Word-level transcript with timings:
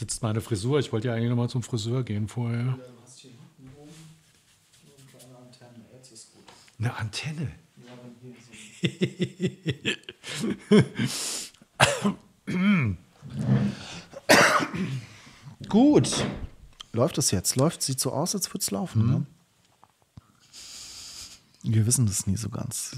sitzt 0.00 0.22
meine 0.22 0.40
Frisur. 0.40 0.78
Ich 0.78 0.92
wollte 0.92 1.08
ja 1.08 1.14
eigentlich 1.14 1.28
nochmal 1.28 1.50
zum 1.50 1.62
Friseur 1.62 2.02
gehen 2.02 2.26
vorher. 2.26 2.78
Eine 6.78 6.96
Antenne. 6.96 7.52
Gut. 15.68 16.24
Läuft 16.92 17.18
es 17.18 17.30
jetzt? 17.30 17.56
Läuft 17.56 17.82
sieht 17.82 18.00
so 18.00 18.10
aus, 18.12 18.34
als 18.34 18.48
würde 18.48 18.62
es 18.62 18.70
laufen. 18.70 19.06
Ne? 19.06 19.26
Wir 21.62 21.84
wissen 21.86 22.06
das 22.06 22.26
nie 22.26 22.38
so 22.38 22.48
ganz. 22.48 22.96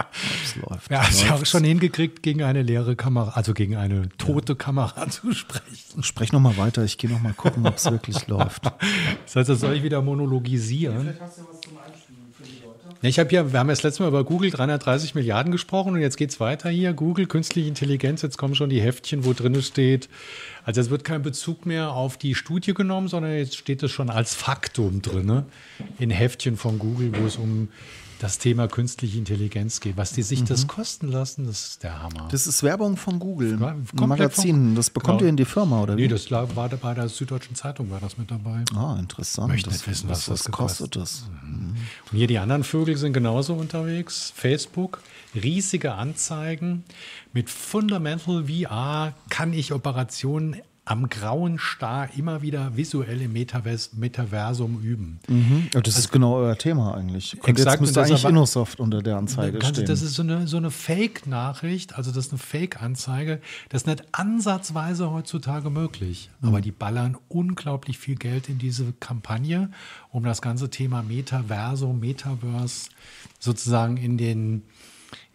Ob 0.00 0.44
es 0.44 0.56
läuft. 0.56 0.90
Ja, 0.90 1.06
hast 1.06 1.22
ja 1.22 1.34
auch 1.34 1.46
schon 1.46 1.64
hingekriegt, 1.64 2.22
gegen 2.22 2.42
eine 2.42 2.62
leere 2.62 2.96
Kamera, 2.96 3.32
also 3.34 3.54
gegen 3.54 3.76
eine 3.76 4.08
tote 4.18 4.56
Kamera 4.56 5.08
zu 5.08 5.32
sprechen. 5.32 6.02
Sprech 6.02 6.32
noch 6.32 6.40
mal 6.40 6.56
weiter. 6.56 6.84
Ich 6.84 6.98
gehe 6.98 7.10
noch 7.10 7.20
mal 7.20 7.32
gucken, 7.32 7.66
ob 7.66 7.76
es 7.76 7.90
wirklich 7.90 8.26
läuft. 8.28 8.64
Das 9.24 9.36
heißt, 9.36 9.48
das 9.48 9.60
soll 9.60 9.74
ich 9.74 9.82
wieder 9.82 10.02
monologisieren. 10.02 11.14
Ja, 13.02 13.08
ich 13.08 13.18
habe 13.18 13.32
ja, 13.32 13.50
wir 13.50 13.58
haben 13.58 13.68
ja 13.68 13.72
das 13.72 13.82
letzte 13.82 14.02
Mal 14.02 14.10
über 14.10 14.24
Google 14.24 14.50
330 14.50 15.14
Milliarden 15.14 15.52
gesprochen 15.52 15.94
und 15.94 16.00
jetzt 16.00 16.18
geht's 16.18 16.38
weiter 16.38 16.68
hier. 16.68 16.92
Google, 16.92 17.26
künstliche 17.26 17.66
Intelligenz, 17.66 18.20
jetzt 18.20 18.36
kommen 18.36 18.54
schon 18.54 18.68
die 18.68 18.80
Heftchen, 18.82 19.24
wo 19.24 19.32
drin 19.32 19.62
steht. 19.62 20.10
Also 20.64 20.82
es 20.82 20.90
wird 20.90 21.02
kein 21.02 21.22
Bezug 21.22 21.64
mehr 21.64 21.92
auf 21.92 22.18
die 22.18 22.34
Studie 22.34 22.74
genommen, 22.74 23.08
sondern 23.08 23.32
jetzt 23.32 23.56
steht 23.56 23.82
es 23.82 23.90
schon 23.90 24.10
als 24.10 24.34
Faktum 24.34 25.00
drin, 25.00 25.24
ne? 25.24 25.46
in 25.98 26.10
Heftchen 26.10 26.58
von 26.58 26.78
Google, 26.78 27.12
wo 27.18 27.26
es 27.26 27.36
um 27.36 27.68
das 28.20 28.36
Thema 28.36 28.68
künstliche 28.68 29.16
Intelligenz 29.16 29.80
geht. 29.80 29.96
Was 29.96 30.12
die 30.12 30.22
sich 30.22 30.44
das 30.44 30.66
kosten 30.66 31.08
lassen, 31.08 31.46
das 31.46 31.68
ist 31.68 31.82
der 31.82 32.02
Hammer. 32.02 32.28
Das 32.30 32.46
ist 32.46 32.62
Werbung 32.62 32.98
von 32.98 33.18
Google. 33.18 33.56
Komplett 33.56 33.94
Magazin. 34.08 34.74
Das 34.74 34.90
bekommt 34.90 35.18
Genau. 35.20 35.26
ihr 35.26 35.30
in 35.30 35.36
die 35.38 35.46
Firma, 35.46 35.80
oder 35.82 35.96
wie? 35.96 36.02
nee, 36.02 36.08
das 36.08 36.30
war 36.30 36.46
bei 36.46 36.94
der 36.94 37.08
Süddeutschen 37.08 37.56
Zeitung, 37.56 37.90
war 37.90 37.98
das 37.98 38.18
mit 38.18 38.30
dabei. 38.30 38.64
ah, 38.76 38.96
interessant. 38.98 39.48
Möchte 39.48 39.70
das, 39.70 39.78
nicht 39.78 39.88
wissen, 39.88 40.10
was 40.10 40.26
das 40.26 40.50
kostet. 40.50 40.96
Das. 40.96 41.24
Und 41.42 41.76
hier 42.18 42.26
die 42.26 42.38
anderen 42.38 42.62
Vögel 42.62 42.98
sind 42.98 43.14
genauso 43.14 43.54
unterwegs. 43.54 44.32
Facebook, 44.36 45.00
riesige 45.34 45.94
Anzeigen. 45.94 46.84
Mit 47.32 47.48
Fundamental 47.48 48.44
VR 48.46 49.14
kann 49.30 49.54
ich 49.54 49.72
Operationen 49.72 50.56
am 50.86 51.08
grauen 51.08 51.58
Star 51.58 52.08
immer 52.16 52.42
wieder 52.42 52.76
visuell 52.76 53.20
im 53.22 53.32
Metavers 53.34 53.92
Metaversum 53.92 54.80
üben. 54.82 55.20
Ja, 55.72 55.80
das 55.80 55.96
ist 55.98 56.10
genau 56.10 56.34
euer 56.36 56.56
Thema 56.58 56.94
eigentlich. 56.96 57.32
Könnte 57.42 57.50
Exakt, 57.62 57.74
jetzt 57.74 57.80
müsste 57.82 58.00
und 58.00 58.02
das 58.04 58.10
eigentlich 58.10 58.24
aber- 58.24 58.30
Innosoft 58.30 58.80
unter 58.80 59.02
der 59.02 59.16
Anzeige 59.16 59.58
du- 59.58 59.66
stehen. 59.66 59.84
das 59.86 60.02
ist 60.02 60.14
so 60.14 60.22
eine, 60.22 60.48
so 60.48 60.56
eine 60.56 60.70
Fake-Nachricht, 60.70 61.94
also 61.96 62.10
das 62.10 62.26
ist 62.26 62.32
eine 62.32 62.38
Fake-Anzeige. 62.38 63.40
Das 63.68 63.82
ist 63.82 63.86
nicht 63.86 64.02
ansatzweise 64.12 65.10
heutzutage 65.12 65.70
möglich. 65.70 66.30
Mhm. 66.40 66.48
Aber 66.48 66.60
die 66.60 66.72
ballern 66.72 67.16
unglaublich 67.28 67.98
viel 67.98 68.16
Geld 68.16 68.48
in 68.48 68.58
diese 68.58 68.92
Kampagne, 69.00 69.70
um 70.10 70.24
das 70.24 70.42
ganze 70.42 70.70
Thema 70.70 71.02
Metaversum, 71.02 72.00
Metaverse 72.00 72.88
sozusagen 73.38 73.96
in 73.96 74.18
den, 74.18 74.62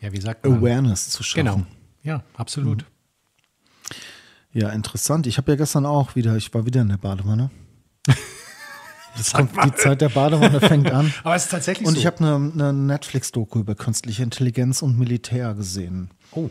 ja, 0.01 0.11
wie 0.11 0.19
sagt 0.19 0.45
man? 0.45 0.57
Awareness 0.57 1.11
zu 1.11 1.23
schaffen. 1.23 1.45
Genau. 1.45 1.65
Ja, 2.03 2.23
absolut. 2.35 2.79
Mhm. 2.81 3.95
Ja, 4.55 4.69
interessant. 4.69 5.27
Ich 5.27 5.37
habe 5.37 5.51
ja 5.51 5.57
gestern 5.57 5.85
auch 5.85 6.15
wieder, 6.15 6.37
ich 6.37 6.53
war 6.53 6.65
wieder 6.65 6.81
in 6.81 6.87
der 6.89 6.97
Badewanne. 6.97 7.51
Das 9.17 9.31
kommt, 9.31 9.51
die 9.63 9.73
Zeit 9.75 10.01
der 10.01 10.09
Badewanne 10.09 10.59
fängt 10.59 10.91
an. 10.91 11.13
Aber 11.23 11.35
es 11.35 11.45
ist 11.45 11.51
tatsächlich 11.51 11.87
Und 11.87 11.93
so. 11.93 11.99
ich 12.01 12.05
habe 12.05 12.17
eine, 12.17 12.51
eine 12.53 12.73
Netflix-Doku 12.73 13.59
über 13.61 13.73
künstliche 13.73 14.23
Intelligenz 14.23 14.81
und 14.81 14.99
Militär 14.99 15.53
gesehen. 15.53 16.09
oh, 16.31 16.49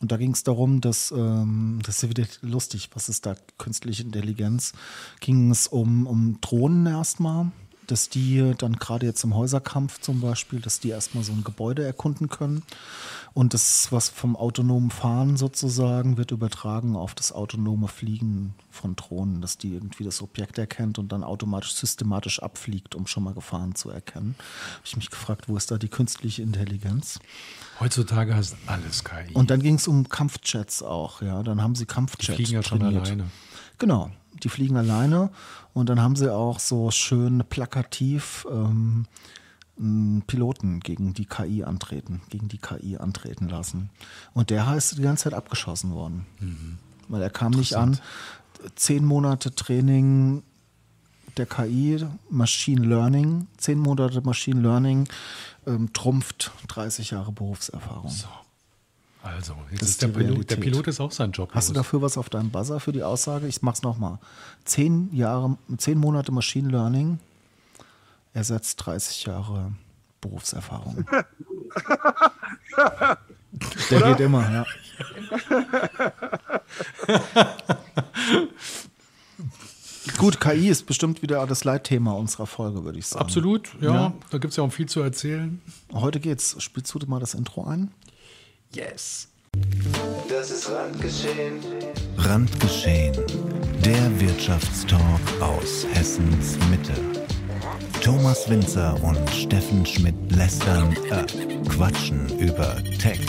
Und 0.00 0.12
da 0.12 0.18
ging 0.18 0.32
es 0.32 0.42
darum, 0.44 0.82
dass, 0.82 1.12
ähm, 1.12 1.80
das 1.82 1.96
ist 1.96 2.02
ja 2.02 2.08
wieder 2.10 2.24
lustig, 2.42 2.90
was 2.92 3.08
ist 3.08 3.24
da 3.24 3.36
künstliche 3.56 4.02
Intelligenz? 4.02 4.74
Ging 5.20 5.50
es 5.50 5.66
um, 5.66 6.06
um 6.06 6.38
Drohnen 6.42 6.84
erstmal, 6.84 7.52
dass 7.86 8.08
die 8.08 8.54
dann 8.58 8.76
gerade 8.76 9.06
jetzt 9.06 9.24
im 9.24 9.34
Häuserkampf 9.34 10.00
zum 10.00 10.20
Beispiel, 10.20 10.60
dass 10.60 10.80
die 10.80 10.90
erstmal 10.90 11.24
so 11.24 11.32
ein 11.32 11.44
Gebäude 11.44 11.84
erkunden 11.84 12.28
können. 12.28 12.62
Und 13.32 13.52
das, 13.52 13.90
was 13.90 14.08
vom 14.08 14.36
autonomen 14.36 14.90
Fahren 14.90 15.36
sozusagen, 15.36 16.16
wird 16.16 16.30
übertragen 16.30 16.94
auf 16.94 17.14
das 17.14 17.32
autonome 17.32 17.88
Fliegen 17.88 18.54
von 18.70 18.94
Drohnen, 18.94 19.40
dass 19.40 19.58
die 19.58 19.74
irgendwie 19.74 20.04
das 20.04 20.22
Objekt 20.22 20.56
erkennt 20.58 20.98
und 20.98 21.10
dann 21.10 21.24
automatisch 21.24 21.74
systematisch 21.74 22.40
abfliegt, 22.40 22.94
um 22.94 23.06
schon 23.06 23.24
mal 23.24 23.34
Gefahren 23.34 23.74
zu 23.74 23.90
erkennen. 23.90 24.36
Habe 24.38 24.82
ich 24.84 24.96
mich 24.96 25.10
gefragt, 25.10 25.48
wo 25.48 25.56
ist 25.56 25.70
da 25.70 25.78
die 25.78 25.88
künstliche 25.88 26.42
Intelligenz? 26.42 27.18
heutzutage 27.80 28.34
hast 28.34 28.56
alles 28.66 29.04
KI. 29.04 29.32
Und 29.34 29.50
dann 29.50 29.60
ging 29.60 29.74
es 29.76 29.88
um 29.88 30.08
Kampfjets 30.08 30.82
auch, 30.82 31.22
ja. 31.22 31.42
Dann 31.42 31.62
haben 31.62 31.74
sie 31.74 31.86
Kampfjets. 31.86 32.26
die 32.26 32.32
fliegen 32.32 32.52
ja 32.52 32.62
schon 32.62 32.80
trainiert. 32.80 33.06
alleine. 33.06 33.30
Genau, 33.78 34.10
die 34.42 34.48
fliegen 34.48 34.76
alleine 34.76 35.30
und 35.72 35.88
dann 35.88 36.00
haben 36.00 36.16
sie 36.16 36.32
auch 36.32 36.58
so 36.58 36.90
schön 36.90 37.44
plakativ 37.48 38.46
ähm, 38.50 39.06
einen 39.78 40.22
Piloten 40.26 40.80
gegen 40.80 41.14
die 41.14 41.26
KI 41.26 41.64
antreten, 41.64 42.22
gegen 42.30 42.48
die 42.48 42.58
KI 42.58 42.96
antreten 42.96 43.48
lassen. 43.48 43.90
Und 44.32 44.50
der 44.50 44.66
heißt 44.66 44.98
die 44.98 45.02
ganze 45.02 45.24
Zeit 45.24 45.34
abgeschossen 45.34 45.92
worden. 45.92 46.26
Mhm. 46.38 46.78
Weil 47.08 47.22
er 47.22 47.30
kam 47.30 47.52
nicht 47.52 47.74
an. 47.74 47.98
Zehn 48.76 49.04
Monate 49.04 49.54
Training 49.54 50.42
der 51.36 51.46
KI, 51.46 52.06
Machine 52.30 52.86
Learning, 52.86 53.48
zehn 53.56 53.78
Monate 53.78 54.20
Machine 54.22 54.60
Learning 54.60 55.08
ähm, 55.66 55.92
trumpft 55.92 56.52
30 56.68 57.10
Jahre 57.10 57.32
Berufserfahrung. 57.32 58.10
Also, 59.24 59.56
jetzt 59.70 59.80
Das 59.80 59.88
ist 59.88 60.02
der 60.02 60.08
Pilot, 60.08 60.50
der. 60.50 60.56
Pilot 60.56 60.86
ist 60.86 61.00
auch 61.00 61.10
sein 61.10 61.32
Job. 61.32 61.48
Hast 61.54 61.70
du 61.70 61.72
los. 61.72 61.82
dafür 61.82 62.02
was 62.02 62.18
auf 62.18 62.28
deinem 62.28 62.50
Buzzer 62.50 62.78
für 62.78 62.92
die 62.92 63.02
Aussage? 63.02 63.46
Ich 63.46 63.62
mach's 63.62 63.80
nochmal. 63.82 64.18
Zehn 64.66 65.08
Jahre, 65.14 65.56
zehn 65.78 65.96
Monate 65.98 66.30
Machine 66.30 66.68
Learning 66.68 67.18
ersetzt 68.34 68.84
30 68.84 69.24
Jahre 69.24 69.72
Berufserfahrung. 70.20 71.06
Der 73.90 74.00
geht 74.02 74.20
immer, 74.20 74.50
ja. 74.52 74.66
Gut, 80.18 80.38
KI 80.40 80.68
ist 80.68 80.84
bestimmt 80.86 81.22
wieder 81.22 81.46
das 81.46 81.64
Leitthema 81.64 82.12
unserer 82.12 82.46
Folge, 82.46 82.84
würde 82.84 82.98
ich 82.98 83.06
sagen. 83.06 83.24
Absolut, 83.24 83.74
ja. 83.80 83.94
Ja. 83.94 84.12
Da 84.30 84.38
gibt 84.38 84.50
es 84.50 84.56
ja 84.56 84.64
auch 84.64 84.72
viel 84.72 84.86
zu 84.86 85.00
erzählen. 85.00 85.62
Heute 85.92 86.20
geht's. 86.20 86.62
Spielst 86.62 86.92
du 86.94 86.98
mal 87.06 87.20
das 87.20 87.32
Intro 87.34 87.64
ein? 87.64 87.90
Yes. 88.74 89.28
Das 90.28 90.50
ist 90.50 90.68
Randgeschehen. 90.68 91.60
Randgeschehen. 92.16 93.14
Der 93.84 94.20
Wirtschaftstalk 94.20 95.20
aus 95.40 95.86
Hessens 95.92 96.58
Mitte. 96.70 96.92
Thomas 98.02 98.50
Winzer 98.50 99.00
und 99.04 99.30
Steffen 99.30 99.86
Schmidt 99.86 100.16
lästern, 100.32 100.92
äh, 101.10 101.24
quatschen 101.68 102.36
über 102.40 102.82
Tech, 102.98 103.20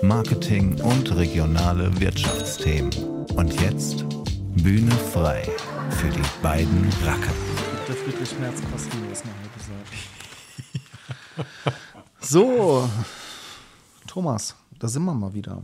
Marketing 0.00 0.80
und 0.80 1.14
regionale 1.14 2.00
Wirtschaftsthemen. 2.00 2.90
Und 3.36 3.60
jetzt 3.60 4.06
Bühne 4.56 4.92
frei 5.12 5.42
für 6.00 6.08
die 6.08 6.22
beiden 6.42 6.90
Racker. 7.04 7.34
Der 7.86 7.94
Friedrich 7.94 8.38
Merz 8.38 8.56
kostenlos 8.72 9.20
eine 9.20 9.34
halbe 9.36 9.60
Seite. 11.66 11.76
So, 12.20 12.88
Thomas, 14.06 14.54
da 14.78 14.88
sind 14.88 15.04
wir 15.04 15.14
mal 15.14 15.34
wieder. 15.34 15.62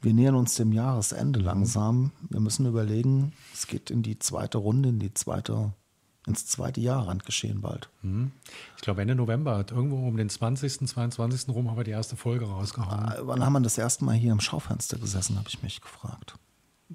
Wir 0.00 0.14
nähern 0.14 0.34
uns 0.34 0.54
dem 0.56 0.72
Jahresende 0.72 1.38
langsam. 1.40 2.10
Wir 2.28 2.40
müssen 2.40 2.66
überlegen, 2.66 3.32
es 3.54 3.66
geht 3.66 3.90
in 3.90 4.02
die 4.02 4.18
zweite 4.18 4.58
Runde, 4.58 4.88
in 4.88 4.98
die 4.98 5.14
zweite, 5.14 5.72
ins 6.26 6.46
zweite 6.46 6.80
Jahr 6.80 7.06
Randgeschehen 7.06 7.60
bald. 7.60 7.88
Ich 8.76 8.82
glaube, 8.82 9.02
Ende 9.02 9.14
November 9.14 9.56
hat 9.56 9.70
irgendwo 9.70 10.06
um 10.06 10.16
den 10.16 10.28
20., 10.28 10.88
22. 10.88 11.54
rum 11.54 11.70
haben 11.70 11.76
wir 11.76 11.84
die 11.84 11.92
erste 11.92 12.16
Folge 12.16 12.46
rausgehauen. 12.46 13.12
Äh, 13.12 13.18
Wann 13.26 13.44
haben 13.44 13.52
wir 13.52 13.60
das 13.60 13.78
erste 13.78 14.04
Mal 14.04 14.14
hier 14.16 14.32
im 14.32 14.40
Schaufenster 14.40 14.98
gesessen, 14.98 15.38
habe 15.38 15.48
ich 15.48 15.62
mich 15.62 15.80
gefragt. 15.80 16.34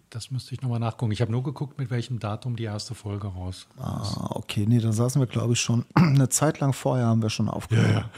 Das 0.10 0.30
müsste 0.30 0.54
ich 0.54 0.62
nochmal 0.62 0.80
nachgucken. 0.80 1.12
Ich 1.12 1.22
habe 1.22 1.32
nur 1.32 1.44
geguckt, 1.44 1.80
mit 1.80 1.90
welchem 1.90 2.20
Datum 2.20 2.56
die 2.56 2.66
erste 2.66 2.94
Folge 2.94 3.28
raus. 3.28 3.68
Ah, 3.80 4.32
okay, 4.32 4.66
nee, 4.68 4.80
da 4.80 4.92
saßen 4.92 5.20
wir, 5.22 5.28
glaube 5.28 5.54
ich, 5.54 5.62
schon 5.62 5.86
eine 5.94 6.30
Zeit 6.30 6.60
lang 6.60 6.74
vorher 6.74 7.08
haben 7.08 7.22
wir 7.22 7.30
schon 7.30 7.50
aufgenommen. 7.50 8.06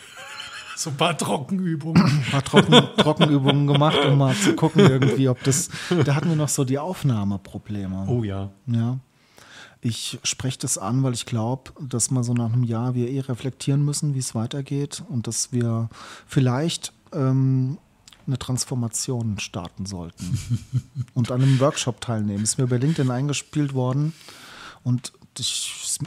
So 0.79 0.91
ein 0.91 0.95
paar 0.95 1.17
Trockenübungen. 1.17 2.01
ein 2.01 2.25
paar 2.31 2.41
Trocken, 2.41 2.71
Trockenübungen 2.95 3.67
gemacht, 3.67 3.97
um 4.07 4.17
mal 4.17 4.33
zu 4.33 4.55
gucken, 4.55 4.79
irgendwie, 4.79 5.27
ob 5.27 5.43
das. 5.43 5.67
Da 6.05 6.15
hatten 6.15 6.29
wir 6.29 6.37
noch 6.37 6.47
so 6.47 6.63
die 6.63 6.79
Aufnahmeprobleme. 6.79 8.05
oh 8.07 8.23
ja. 8.23 8.49
Ja. 8.65 8.97
Ich 9.81 10.19
spreche 10.23 10.57
das 10.59 10.77
an, 10.77 11.03
weil 11.03 11.11
ich 11.13 11.25
glaube, 11.25 11.71
dass 11.81 12.11
wir 12.11 12.23
so 12.23 12.33
nach 12.33 12.53
einem 12.53 12.63
Jahr 12.63 12.95
wir 12.95 13.09
eh 13.09 13.19
reflektieren 13.19 13.83
müssen, 13.83 14.15
wie 14.15 14.19
es 14.19 14.35
weitergeht 14.35 15.03
und 15.09 15.27
dass 15.27 15.51
wir 15.51 15.89
vielleicht 16.25 16.93
ähm, 17.11 17.77
eine 18.25 18.39
Transformation 18.39 19.37
starten 19.39 19.85
sollten 19.85 20.39
und 21.13 21.29
an 21.29 21.41
einem 21.41 21.59
Workshop 21.59 21.99
teilnehmen. 21.99 22.43
Ist 22.43 22.57
mir 22.57 22.67
bei 22.67 22.77
LinkedIn 22.77 23.11
eingespielt 23.11 23.73
worden 23.73 24.13
und 24.83 25.11
ich, 25.37 25.99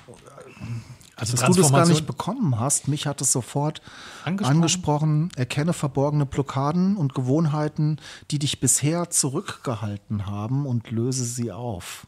Also 1.16 1.36
dass 1.36 1.46
du 1.46 1.62
das 1.62 1.72
gar 1.72 1.86
nicht 1.86 2.06
bekommen 2.06 2.58
hast. 2.58 2.88
Mich 2.88 3.06
hat 3.06 3.20
es 3.20 3.32
sofort 3.32 3.80
Angesprochen? 4.24 4.56
angesprochen. 4.56 5.28
Erkenne 5.36 5.72
verborgene 5.72 6.26
Blockaden 6.26 6.96
und 6.96 7.14
Gewohnheiten, 7.14 8.00
die 8.30 8.38
dich 8.38 8.60
bisher 8.60 9.10
zurückgehalten 9.10 10.26
haben 10.26 10.66
und 10.66 10.90
löse 10.90 11.24
sie 11.24 11.52
auf. 11.52 12.06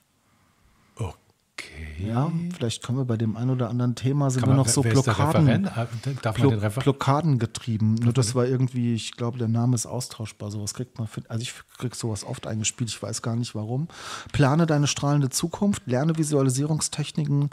Okay. 1.56 2.08
Ja, 2.08 2.32
vielleicht 2.52 2.82
kommen 2.82 2.98
wir 2.98 3.04
bei 3.04 3.16
dem 3.16 3.36
ein 3.36 3.48
oder 3.48 3.70
anderen 3.70 3.94
Thema, 3.94 4.28
sind 4.30 4.40
Kann 4.40 4.50
wir 4.50 4.56
man, 4.56 4.66
noch 4.66 4.68
so 4.68 4.82
Blockaden? 4.82 5.68
Ah, 5.68 5.86
Darf 6.20 6.34
Blo 6.36 6.50
Blockaden 6.50 7.38
getrieben. 7.38 7.94
Nur 7.94 8.12
das 8.12 8.34
war 8.34 8.46
irgendwie, 8.46 8.94
ich 8.94 9.12
glaube, 9.12 9.38
der 9.38 9.46
Name 9.46 9.76
ist 9.76 9.86
austauschbar. 9.86 10.50
Sowas 10.50 10.74
kriegt 10.74 10.98
man, 10.98 11.08
also 11.28 11.42
ich 11.42 11.54
krieg 11.78 11.94
sowas 11.94 12.24
oft 12.24 12.48
eingespielt, 12.48 12.90
ich 12.90 13.00
weiß 13.00 13.22
gar 13.22 13.36
nicht 13.36 13.54
warum. 13.54 13.86
Plane 14.32 14.66
deine 14.66 14.88
strahlende 14.88 15.30
Zukunft, 15.30 15.82
lerne 15.86 16.18
Visualisierungstechniken, 16.18 17.50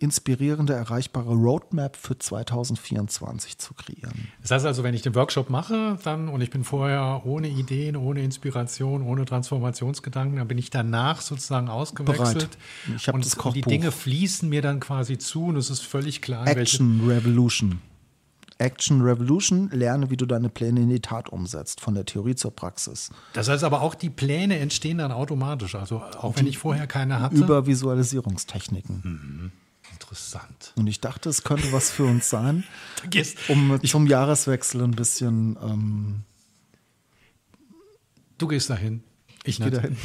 inspirierende, 0.00 0.72
erreichbare 0.72 1.34
Roadmap 1.34 1.94
für 1.94 2.18
2024 2.18 3.58
zu 3.58 3.74
kreieren. 3.74 4.28
Das 4.40 4.50
heißt 4.50 4.66
also, 4.66 4.82
wenn 4.82 4.94
ich 4.94 5.02
den 5.02 5.14
Workshop 5.14 5.50
mache 5.50 5.98
dann 6.02 6.28
und 6.28 6.40
ich 6.40 6.50
bin 6.50 6.64
vorher 6.64 7.22
ohne 7.24 7.48
Ideen, 7.48 7.96
ohne 7.96 8.22
Inspiration, 8.22 9.02
ohne 9.02 9.26
Transformationsgedanken, 9.26 10.38
dann 10.38 10.48
bin 10.48 10.56
ich 10.56 10.70
danach 10.70 11.20
sozusagen 11.20 11.68
ausgewechselt. 11.68 12.48
Bereit. 12.86 12.96
Ich 12.96 13.08
hab 13.08 13.14
und 13.14 13.24
das 13.24 13.32
die 13.32 13.38
Kochbuch. 13.38 13.70
Dinge 13.70 13.92
fließen 13.92 14.48
mir 14.48 14.62
dann 14.62 14.80
quasi 14.80 15.18
zu 15.18 15.44
und 15.44 15.56
es 15.56 15.68
ist 15.68 15.82
völlig 15.82 16.22
klar, 16.22 16.46
Action 16.46 17.02
Revolution. 17.06 17.82
Action 18.56 19.02
Revolution, 19.02 19.70
lerne, 19.72 20.10
wie 20.10 20.16
du 20.16 20.26
deine 20.26 20.48
Pläne 20.48 20.80
in 20.80 20.88
die 20.88 21.00
Tat 21.00 21.28
umsetzt, 21.30 21.80
von 21.80 21.94
der 21.94 22.04
Theorie 22.04 22.34
zur 22.34 22.54
Praxis. 22.54 23.10
Das 23.32 23.48
heißt 23.48 23.64
aber 23.64 23.80
auch, 23.80 23.94
die 23.94 24.10
Pläne 24.10 24.58
entstehen 24.58 24.98
dann 24.98 25.12
automatisch. 25.12 25.74
Also 25.74 25.96
auch 25.98 26.36
wenn 26.36 26.46
ich 26.46 26.58
vorher 26.58 26.86
keine 26.86 27.20
hatte. 27.20 27.36
Über 27.36 27.66
Visualisierungstechniken. 27.66 29.52
Interessant. 30.00 30.72
Und 30.76 30.86
ich 30.86 31.00
dachte, 31.00 31.28
es 31.28 31.44
könnte 31.44 31.70
was 31.72 31.90
für 31.90 32.04
uns 32.04 32.28
sein, 32.30 32.64
Da 33.02 33.08
gehst- 33.08 33.36
um 33.48 33.78
zum 33.84 34.06
Jahreswechsel 34.06 34.82
ein 34.82 34.92
bisschen. 34.92 35.56
Ähm, 35.62 36.22
Du 38.38 38.48
gehst 38.48 38.70
dahin. 38.70 39.02
Ich 39.44 39.58
geh 39.58 39.64
nicht. 39.64 39.76
dahin. 39.76 39.96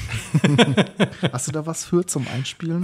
Hast 1.32 1.48
du 1.48 1.52
da 1.54 1.66
was 1.66 1.86
für 1.86 2.06
zum 2.06 2.28
Einspielen? 2.28 2.84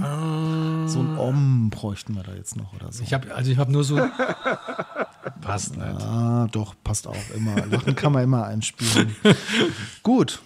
so 0.88 1.00
ein 1.00 1.16
Om 1.18 1.68
bräuchten 1.70 2.14
wir 2.14 2.22
da 2.22 2.34
jetzt 2.34 2.56
noch 2.56 2.72
oder 2.72 2.90
so. 2.92 3.02
Ich 3.02 3.12
habe 3.12 3.34
also 3.34 3.50
ich 3.50 3.58
habe 3.58 3.70
nur 3.70 3.84
so 3.84 3.96
passt 5.42 5.76
nicht. 5.76 6.02
Ah, 6.02 6.48
doch, 6.50 6.74
passt 6.82 7.06
auch 7.06 7.30
immer. 7.34 7.66
Lachen 7.66 7.94
kann 7.94 8.12
man 8.12 8.24
immer 8.24 8.44
einspielen. 8.46 9.14
Gut. 10.02 10.40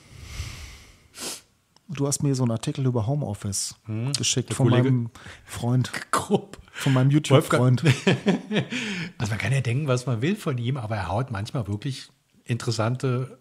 Du 1.88 2.06
hast 2.06 2.22
mir 2.22 2.34
so 2.34 2.42
einen 2.42 2.50
Artikel 2.52 2.84
über 2.86 3.06
Homeoffice 3.06 3.76
geschickt 4.16 4.52
von 4.54 4.66
Hm. 4.66 4.70
Kollege- 4.72 4.90
meinem 4.90 5.10
Freund, 5.44 5.92
Grob. 6.10 6.58
von 6.72 6.92
meinem 6.92 7.10
YouTube-Freund. 7.10 7.82
Also 9.18 9.30
man 9.30 9.38
kann 9.38 9.52
ja 9.52 9.60
denken, 9.60 9.86
was 9.88 10.06
man 10.06 10.20
will 10.22 10.36
von 10.36 10.58
ihm, 10.58 10.76
aber 10.76 10.96
er 10.96 11.08
haut 11.08 11.30
manchmal 11.30 11.66
wirklich 11.68 12.08
interessante, 12.44 13.38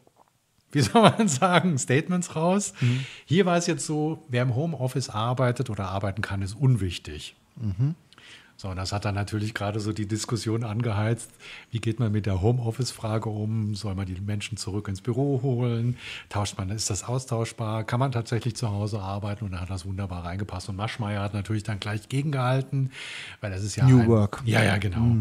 wie 0.72 0.82
soll 0.82 1.02
man 1.02 1.28
sagen, 1.28 1.78
Statements 1.78 2.36
raus. 2.36 2.74
Hier 3.26 3.46
war 3.46 3.58
es 3.58 3.68
jetzt 3.68 3.86
so, 3.86 4.24
wer 4.30 4.44
im 4.44 4.56
Homeoffice 4.56 5.10
arbeitet 5.10 5.70
oder 5.70 5.90
arbeiten 5.90 6.22
kann, 6.22 6.42
ist 6.42 6.54
unwichtig. 6.54 7.36
So, 8.58 8.70
und 8.70 8.78
das 8.78 8.94
hat 8.94 9.04
dann 9.04 9.16
natürlich 9.16 9.54
gerade 9.54 9.80
so 9.82 9.92
die 9.92 10.08
Diskussion 10.08 10.64
angeheizt, 10.64 11.30
wie 11.72 11.80
geht 11.80 12.00
man 12.00 12.12
mit 12.12 12.26
der 12.26 12.42
Homeoffice-Frage 12.42 13.30
um? 13.30 13.76
Soll 13.76 13.96
man 13.96 14.06
die 14.06 14.20
Menschen 14.22 14.58
zurück 14.58 14.88
ins 14.88 15.02
Büro 15.02 15.42
holen? 15.42 15.98
Tauscht 16.30 16.58
man, 16.58 16.70
ist 16.70 16.90
das 16.90 17.04
austauschbar? 17.04 17.84
Kann 17.84 18.00
man 18.00 18.14
tatsächlich 18.14 18.56
zu 18.56 18.70
Hause 18.70 19.02
arbeiten? 19.02 19.46
Und 19.46 19.52
da 19.52 19.60
hat 19.60 19.70
das 19.70 19.86
wunderbar 19.86 20.24
reingepasst. 20.24 20.70
Und 20.70 20.78
Maschmeyer 20.78 21.22
hat 21.22 21.34
natürlich 21.34 21.64
dann 21.64 21.80
gleich 21.82 22.08
gegengehalten, 22.08 22.92
weil 23.42 23.52
das 23.52 23.64
ist 23.64 23.76
ja 23.76 23.86
New 23.86 24.02
ein, 24.02 24.08
Work. 24.08 24.42
Ja, 24.46 24.64
ja, 24.64 24.78
genau. 24.78 25.18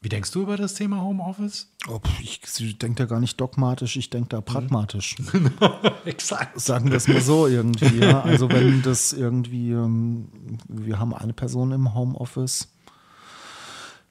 Wie 0.00 0.08
denkst 0.08 0.30
du 0.30 0.42
über 0.42 0.56
das 0.56 0.74
Thema 0.74 1.02
Homeoffice? 1.02 1.72
Oh, 1.88 2.00
ich 2.20 2.40
denke 2.78 3.02
da 3.02 3.04
gar 3.06 3.18
nicht 3.18 3.40
dogmatisch, 3.40 3.96
ich 3.96 4.10
denke 4.10 4.28
da 4.28 4.40
pragmatisch. 4.40 5.16
Exakt. 6.04 6.60
Sagen 6.60 6.90
wir 6.90 6.98
es 6.98 7.08
mal 7.08 7.20
so 7.20 7.46
irgendwie. 7.46 8.00
Ja. 8.00 8.22
Also 8.22 8.50
wenn 8.50 8.82
das 8.82 9.12
irgendwie, 9.12 9.72
ähm, 9.72 10.28
wir 10.68 10.98
haben 10.98 11.14
eine 11.14 11.32
Person 11.32 11.72
im 11.72 11.94
Homeoffice, 11.94 12.68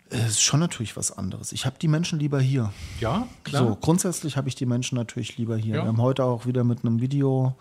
es 0.10 0.32
ist 0.32 0.42
schon 0.42 0.60
natürlich 0.60 0.98
was 0.98 1.12
anderes. 1.12 1.52
Ich 1.52 1.66
habe 1.66 1.78
die 1.80 1.88
Menschen 1.88 2.20
lieber 2.20 2.40
hier. 2.40 2.72
Ja, 3.00 3.28
klar. 3.44 3.68
So, 3.68 3.76
grundsätzlich 3.76 4.38
habe 4.38 4.48
ich 4.48 4.56
die 4.56 4.66
Menschen 4.66 4.96
natürlich 4.96 5.38
lieber 5.38 5.58
hier. 5.58 5.76
Ja. 5.76 5.82
Wir 5.84 5.88
haben 5.88 6.02
heute 6.02 6.24
auch 6.24 6.46
wieder 6.46 6.64
mit 6.64 6.84
einem 6.84 7.02
Video 7.02 7.56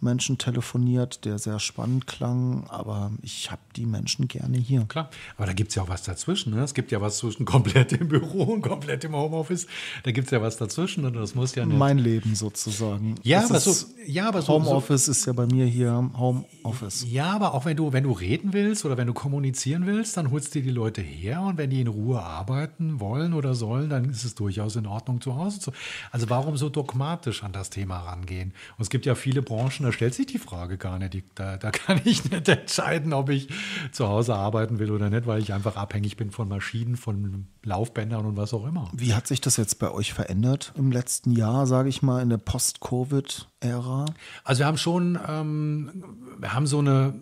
Menschen 0.00 0.38
telefoniert, 0.38 1.24
der 1.24 1.38
sehr 1.38 1.58
spannend 1.58 2.06
klang, 2.06 2.64
aber 2.68 3.10
ich 3.22 3.50
habe 3.50 3.60
die 3.76 3.86
Menschen 3.86 4.28
gerne 4.28 4.56
hier. 4.58 4.84
Klar, 4.88 5.10
aber 5.36 5.46
da 5.46 5.52
gibt 5.52 5.70
es 5.70 5.74
ja 5.74 5.82
auch 5.82 5.88
was 5.88 6.02
dazwischen. 6.02 6.54
Ne? 6.54 6.62
Es 6.62 6.74
gibt 6.74 6.90
ja 6.92 7.00
was 7.00 7.18
zwischen 7.18 7.44
komplett 7.44 7.92
im 7.92 8.08
Büro 8.08 8.44
und 8.44 8.62
komplett 8.62 9.04
im 9.04 9.14
Homeoffice. 9.14 9.66
Da 10.04 10.12
gibt 10.12 10.26
es 10.26 10.30
ja 10.30 10.40
was 10.40 10.56
dazwischen 10.56 11.04
und 11.04 11.14
das 11.14 11.34
muss 11.34 11.54
ja 11.54 11.66
nicht. 11.66 11.76
Mein 11.78 11.98
Leben 11.98 12.34
sozusagen. 12.34 13.16
Ja, 13.22 13.40
Das 13.42 13.50
aber 13.50 13.60
so- 13.60 13.86
ja, 14.06 14.28
aber 14.28 14.42
so- 14.42 14.52
Homeoffice 14.54 15.08
ist 15.08 15.26
ja 15.26 15.32
bei 15.32 15.46
mir 15.46 15.66
hier 15.66 16.10
Homeoffice. 16.16 17.04
Ja, 17.08 17.32
aber 17.32 17.54
auch 17.54 17.64
wenn 17.64 17.76
du, 17.76 17.92
wenn 17.92 18.04
du 18.04 18.12
reden 18.12 18.52
willst 18.52 18.84
oder 18.84 18.96
wenn 18.96 19.06
du 19.06 19.14
kommunizieren 19.14 19.86
willst, 19.86 20.16
dann 20.16 20.30
holst 20.30 20.54
du 20.54 20.62
die 20.62 20.70
Leute 20.70 21.00
her 21.02 21.40
und 21.42 21.58
wenn 21.58 21.70
die 21.70 21.80
in 21.80 21.88
Ruhe 21.88 22.22
arbeiten 22.22 23.00
wollen 23.00 23.32
oder 23.34 23.54
sollen, 23.54 23.90
dann 23.90 24.08
ist 24.10 24.24
es 24.24 24.34
durchaus 24.34 24.76
in 24.76 24.86
Ordnung 24.86 25.20
zu 25.20 25.36
Hause 25.36 25.60
zu. 25.60 25.72
Also 26.12 26.30
warum 26.30 26.56
so 26.56 26.68
dogmatisch 26.68 27.42
an 27.42 27.52
das 27.52 27.70
Thema 27.70 27.98
rangehen? 27.98 28.52
Und 28.76 28.82
es 28.82 28.90
gibt 28.90 29.06
ja 29.06 29.14
viele 29.14 29.42
Branchen, 29.42 29.86
da 29.88 29.92
stellt 29.92 30.12
sich 30.12 30.26
die 30.26 30.38
Frage 30.38 30.76
gar 30.76 30.98
nicht. 30.98 31.24
Da, 31.34 31.56
da 31.56 31.70
kann 31.72 31.98
ich 32.04 32.30
nicht 32.30 32.46
entscheiden, 32.46 33.14
ob 33.14 33.30
ich 33.30 33.48
zu 33.90 34.06
Hause 34.06 34.34
arbeiten 34.34 34.78
will 34.78 34.90
oder 34.90 35.08
nicht, 35.08 35.26
weil 35.26 35.40
ich 35.40 35.54
einfach 35.54 35.76
abhängig 35.76 36.18
bin 36.18 36.30
von 36.30 36.46
Maschinen, 36.46 36.96
von 36.96 37.46
Laufbändern 37.64 38.26
und 38.26 38.36
was 38.36 38.52
auch 38.52 38.66
immer. 38.66 38.90
Wie 38.94 39.14
hat 39.14 39.26
sich 39.26 39.40
das 39.40 39.56
jetzt 39.56 39.78
bei 39.78 39.90
euch 39.90 40.12
verändert 40.12 40.74
im 40.76 40.92
letzten 40.92 41.30
Jahr, 41.32 41.66
sage 41.66 41.88
ich 41.88 42.02
mal, 42.02 42.20
in 42.20 42.28
der 42.28 42.36
Post-Covid-Ära? 42.36 44.04
Also 44.44 44.58
wir 44.58 44.66
haben 44.66 44.76
schon, 44.76 45.18
ähm, 45.26 46.04
wir 46.38 46.52
haben 46.52 46.66
so 46.66 46.80
eine, 46.80 47.14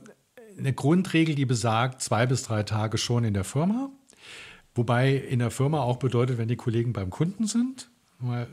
eine 0.58 0.72
Grundregel, 0.72 1.36
die 1.36 1.46
besagt, 1.46 2.02
zwei 2.02 2.26
bis 2.26 2.42
drei 2.42 2.64
Tage 2.64 2.98
schon 2.98 3.22
in 3.22 3.34
der 3.34 3.44
Firma. 3.44 3.90
Wobei 4.74 5.14
in 5.14 5.38
der 5.38 5.52
Firma 5.52 5.80
auch 5.82 5.98
bedeutet, 5.98 6.36
wenn 6.36 6.48
die 6.48 6.56
Kollegen 6.56 6.92
beim 6.92 7.10
Kunden 7.10 7.46
sind. 7.46 7.88
Weil- 8.18 8.48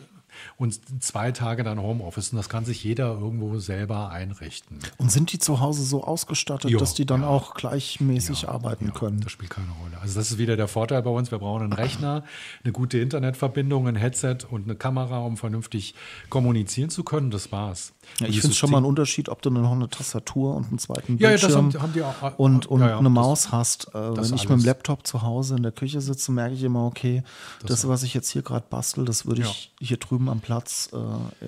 Und 0.58 0.80
zwei 1.04 1.32
Tage 1.32 1.64
dann 1.64 1.82
Homeoffice. 1.82 2.32
Und 2.32 2.38
das 2.38 2.50
kann 2.50 2.66
sich 2.66 2.84
jeder 2.84 3.14
irgendwo 3.20 3.58
selber 3.60 4.10
einrichten. 4.10 4.80
Und 4.98 5.12
sind 5.12 5.32
die 5.34 5.40
zu 5.40 5.60
Hause 5.60 5.84
so 5.84 6.04
ausgestattet, 6.04 6.72
Ja, 6.72 6.78
dass 6.80 6.94
die 6.94 7.06
dann 7.06 7.22
ja. 7.22 7.28
auch 7.28 7.54
gleichmäßig 7.56 8.50
arbeiten 8.50 8.94
können? 8.94 9.20
Das 9.22 9.32
spielt 9.32 9.52
keine 9.52 9.72
Rolle. 9.82 10.00
Also 10.02 10.20
das 10.20 10.32
ist 10.32 10.38
wieder 10.38 10.56
der 10.58 10.68
Vorteil 10.68 11.02
bei 11.04 11.10
uns. 11.10 11.32
Wir 11.32 11.40
brauchen 11.40 11.64
einen 11.64 11.74
Rechner, 11.74 12.24
eine 12.64 12.74
gute 12.74 12.98
Internetverbindung, 13.00 13.88
ein 13.88 13.96
Headset 13.96 14.38
und 14.50 14.64
eine 14.66 14.76
Kamera, 14.76 15.20
um 15.20 15.38
vernünftig 15.38 15.96
kommunizieren 16.30 16.90
zu 16.90 17.04
können. 17.04 17.32
Das 17.32 17.52
war's. 17.52 17.94
Ja, 18.20 18.26
Und 18.28 18.32
ich 18.34 18.42
finde 18.42 18.52
es 18.54 18.58
schon 18.58 18.72
mal 18.72 18.78
einen 18.78 18.86
Unterschied, 18.86 19.30
ob 19.30 19.42
du 19.42 19.50
noch 19.50 19.72
eine 19.72 19.90
Tastatur 19.90 20.56
und 20.56 20.68
einen 20.70 20.80
zweiten 20.80 21.18
Ja, 21.18 21.30
ja, 21.30 21.34
das 21.34 21.42
Bildschirm 21.42 21.74
haben- 21.74 21.82
haben 21.82 21.94
die 21.94 22.04
auch- 22.04 22.38
und, 22.40 22.66
und 22.66 22.82
ja, 22.82 22.90
ja, 22.90 22.98
eine 22.98 23.04
das- 23.10 23.14
Maus 23.14 23.52
hast. 23.52 23.88
Äh, 23.90 23.92
das 23.94 24.30
wenn 24.32 24.38
ich 24.38 24.44
mit 24.44 24.52
alles. 24.52 24.64
dem 24.64 24.66
Laptop 24.66 25.08
zu 25.08 25.22
Hause 25.22 25.56
in 25.56 25.64
der 25.64 25.72
Küche 25.72 26.02
sitze, 26.02 26.32
merke 26.32 26.56
ich 26.56 26.64
immer, 26.64 26.86
okay, 26.86 27.24
das, 27.66 27.88
was 27.88 28.04
ich 28.04 28.14
jetzt 28.14 28.30
hier 28.30 28.42
gerade 28.42 28.66
bastel, 28.70 29.06
das 29.06 29.26
würde 29.26 29.42
ich 29.44 29.72
hier 29.80 29.98
drüben 29.98 30.23
am 30.30 30.40
Platz 30.40 30.90
äh, 30.94 31.48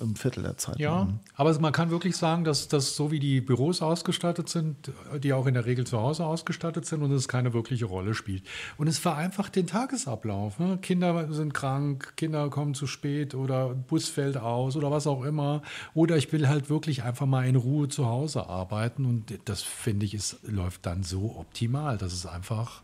im 0.00 0.16
Viertel 0.16 0.42
der 0.42 0.56
Zeit 0.56 0.78
Ja, 0.78 1.08
aber 1.34 1.58
man 1.60 1.72
kann 1.72 1.90
wirklich 1.90 2.16
sagen, 2.16 2.44
dass 2.44 2.68
das 2.68 2.96
so 2.96 3.10
wie 3.10 3.20
die 3.20 3.40
Büros 3.40 3.82
ausgestattet 3.82 4.48
sind, 4.48 4.90
die 5.22 5.32
auch 5.32 5.46
in 5.46 5.54
der 5.54 5.66
Regel 5.66 5.86
zu 5.86 5.98
Hause 5.98 6.24
ausgestattet 6.24 6.86
sind 6.86 7.02
und 7.02 7.12
es 7.12 7.28
keine 7.28 7.52
wirkliche 7.52 7.86
Rolle 7.86 8.14
spielt. 8.14 8.44
Und 8.76 8.86
es 8.86 8.98
vereinfacht 8.98 9.56
den 9.56 9.66
Tagesablauf. 9.66 10.58
Ne? 10.58 10.78
Kinder 10.80 11.32
sind 11.32 11.54
krank, 11.54 12.16
Kinder 12.16 12.48
kommen 12.50 12.74
zu 12.74 12.86
spät 12.86 13.34
oder 13.34 13.74
Bus 13.74 14.08
fällt 14.08 14.36
aus 14.36 14.76
oder 14.76 14.90
was 14.90 15.06
auch 15.06 15.24
immer. 15.24 15.62
Oder 15.94 16.16
ich 16.16 16.32
will 16.32 16.48
halt 16.48 16.70
wirklich 16.70 17.02
einfach 17.02 17.26
mal 17.26 17.46
in 17.46 17.56
Ruhe 17.56 17.88
zu 17.88 18.06
Hause 18.06 18.48
arbeiten 18.48 19.04
und 19.04 19.38
das 19.44 19.62
finde 19.62 20.06
ich, 20.06 20.14
es 20.14 20.38
läuft 20.42 20.86
dann 20.86 21.02
so 21.02 21.36
optimal. 21.38 21.98
Das 21.98 22.12
ist 22.12 22.26
einfach 22.26 22.82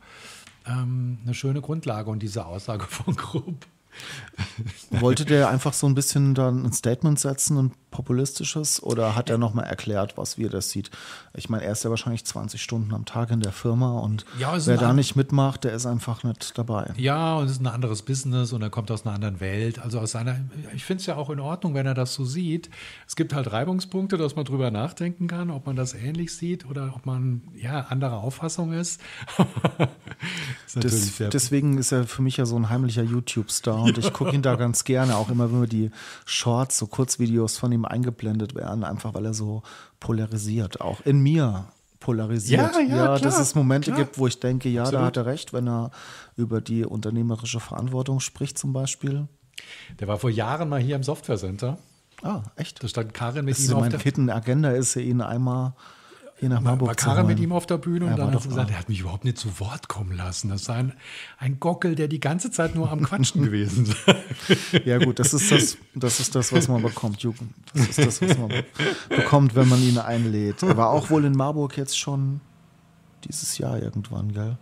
ähm, 0.66 1.18
eine 1.24 1.34
schöne 1.34 1.60
Grundlage 1.60 2.10
und 2.10 2.22
diese 2.22 2.46
Aussage 2.46 2.84
von 2.88 3.16
Grupp. 3.16 3.66
Wollte 4.90 5.24
der 5.24 5.48
einfach 5.48 5.72
so 5.72 5.86
ein 5.86 5.94
bisschen 5.94 6.34
dann 6.34 6.64
ein 6.64 6.72
Statement 6.72 7.18
setzen, 7.18 7.58
ein 7.58 7.72
populistisches, 7.90 8.82
oder 8.82 9.14
hat 9.16 9.30
er 9.30 9.38
nochmal 9.38 9.64
erklärt, 9.64 10.16
was 10.16 10.36
wie 10.38 10.44
er 10.44 10.50
das 10.50 10.70
sieht? 10.70 10.90
Ich 11.34 11.48
meine, 11.48 11.64
er 11.64 11.72
ist 11.72 11.84
ja 11.84 11.90
wahrscheinlich 11.90 12.24
20 12.24 12.62
Stunden 12.62 12.94
am 12.94 13.04
Tag 13.06 13.30
in 13.30 13.40
der 13.40 13.52
Firma 13.52 13.98
und 14.00 14.24
Ja, 14.38 14.54
wer 14.66 14.76
da 14.76 14.92
nicht 14.92 15.16
mitmacht, 15.16 15.64
der 15.64 15.72
ist 15.72 15.86
einfach 15.86 16.22
nicht 16.22 16.56
dabei. 16.58 16.92
Ja, 16.96 17.36
und 17.36 17.46
es 17.46 17.52
ist 17.52 17.60
ein 17.60 17.66
anderes 17.66 18.02
Business 18.02 18.52
und 18.52 18.62
er 18.62 18.70
kommt 18.70 18.90
aus 18.90 19.04
einer 19.06 19.14
anderen 19.14 19.40
Welt. 19.40 19.78
Also 19.78 20.00
aus 20.00 20.12
seiner, 20.12 20.36
ich 20.74 20.84
finde 20.84 21.00
es 21.00 21.06
ja 21.06 21.16
auch 21.16 21.30
in 21.30 21.40
Ordnung, 21.40 21.74
wenn 21.74 21.86
er 21.86 21.94
das 21.94 22.14
so 22.14 22.24
sieht. 22.24 22.68
Es 23.06 23.16
gibt 23.16 23.32
halt 23.32 23.50
Reibungspunkte, 23.50 24.16
dass 24.18 24.36
man 24.36 24.44
drüber 24.44 24.70
nachdenken 24.70 25.26
kann, 25.26 25.50
ob 25.50 25.66
man 25.66 25.76
das 25.76 25.94
ähnlich 25.94 26.34
sieht 26.34 26.66
oder 26.66 26.92
ob 26.94 27.06
man 27.06 27.42
ja 27.56 27.80
anderer 27.88 28.18
Auffassung 28.18 28.72
ist. 28.72 29.00
ist 30.74 31.16
sehr- 31.16 31.30
deswegen 31.30 31.78
ist 31.78 31.92
er 31.92 32.04
für 32.06 32.22
mich 32.22 32.36
ja 32.36 32.46
so 32.46 32.56
ein 32.56 32.68
heimlicher 32.68 33.02
YouTube-Star 33.02 33.77
und 33.82 33.98
ich 33.98 34.12
gucke 34.12 34.34
ihn 34.34 34.42
da 34.42 34.56
ganz 34.56 34.84
gerne, 34.84 35.16
auch 35.16 35.30
immer 35.30 35.50
wenn 35.50 35.60
mir 35.60 35.68
die 35.68 35.90
Shorts, 36.24 36.78
so 36.78 36.86
Kurzvideos 36.86 37.58
von 37.58 37.72
ihm 37.72 37.84
eingeblendet 37.84 38.54
werden, 38.54 38.84
einfach 38.84 39.14
weil 39.14 39.26
er 39.26 39.34
so 39.34 39.62
polarisiert, 40.00 40.80
auch 40.80 41.00
in 41.02 41.20
mir 41.20 41.66
polarisiert. 42.00 42.74
Ja, 42.74 42.80
ja, 42.80 43.18
dass 43.18 43.34
klar, 43.34 43.40
es 43.40 43.54
Momente 43.54 43.90
klar. 43.90 44.04
gibt, 44.04 44.18
wo 44.18 44.26
ich 44.26 44.40
denke, 44.40 44.68
ja, 44.68 44.82
Absolut. 44.82 45.00
da 45.00 45.06
hat 45.06 45.16
er 45.16 45.26
recht, 45.26 45.52
wenn 45.52 45.68
er 45.68 45.90
über 46.36 46.60
die 46.60 46.84
unternehmerische 46.84 47.60
Verantwortung 47.60 48.20
spricht 48.20 48.58
zum 48.58 48.72
Beispiel. 48.72 49.28
Der 49.98 50.08
war 50.08 50.18
vor 50.18 50.30
Jahren 50.30 50.68
mal 50.68 50.80
hier 50.80 50.96
im 50.96 51.02
Software 51.02 51.36
Center. 51.36 51.78
Ah, 52.22 52.42
echt? 52.56 52.82
Da 52.82 52.88
stand 52.88 53.14
Karin 53.14 53.44
mit 53.44 53.58
ist 53.58 53.66
ihm 53.66 53.72
ja 53.72 53.76
auf 53.76 53.88
der 53.88 54.00
Hidden 54.00 54.30
Agenda 54.30 54.70
ist 54.70 54.94
ja 54.94 55.02
ihn 55.02 55.20
einmal 55.20 55.74
hier 56.40 56.48
nach 56.48 56.60
Marburg 56.60 57.04
war 57.06 57.16
holen. 57.16 57.26
mit 57.26 57.40
ihm 57.40 57.52
auf 57.52 57.66
der 57.66 57.78
Bühne 57.78 58.04
und 58.06 58.12
Er 58.12 58.16
dann 58.16 58.26
hat 58.32 58.42
sie 58.42 58.48
doch 58.48 58.54
gesagt, 58.54 58.70
er 58.70 58.78
hat 58.78 58.88
mich 58.88 59.00
überhaupt 59.00 59.24
nicht 59.24 59.38
zu 59.38 59.58
Wort 59.60 59.88
kommen 59.88 60.16
lassen. 60.16 60.48
Das 60.50 60.68
war 60.68 60.76
ein, 60.76 60.92
ein 61.38 61.58
Gockel, 61.60 61.94
der 61.94 62.06
die 62.08 62.20
ganze 62.20 62.50
Zeit 62.50 62.74
nur 62.74 62.90
am 62.90 63.02
Quatschen 63.02 63.42
gewesen 63.44 63.86
ist. 63.86 64.86
Ja 64.86 64.98
gut, 64.98 65.18
das 65.18 65.34
ist 65.34 65.50
das, 65.50 65.76
das 65.94 66.20
ist 66.20 66.34
das, 66.34 66.52
was 66.52 66.68
man 66.68 66.82
bekommt, 66.82 67.20
Jugend. 67.22 67.52
Das 67.74 67.88
ist 67.88 67.98
das, 67.98 68.22
was 68.22 68.38
man 68.38 68.48
be- 68.48 68.64
bekommt, 69.08 69.54
wenn 69.56 69.68
man 69.68 69.82
ihn 69.82 69.98
einlädt. 69.98 70.62
Er 70.62 70.76
war 70.76 70.90
auch 70.90 71.10
wohl 71.10 71.24
in 71.24 71.32
Marburg 71.32 71.76
jetzt 71.76 71.98
schon 71.98 72.40
dieses 73.24 73.58
Jahr 73.58 73.78
irgendwann, 73.82 74.32
gell? 74.32 74.56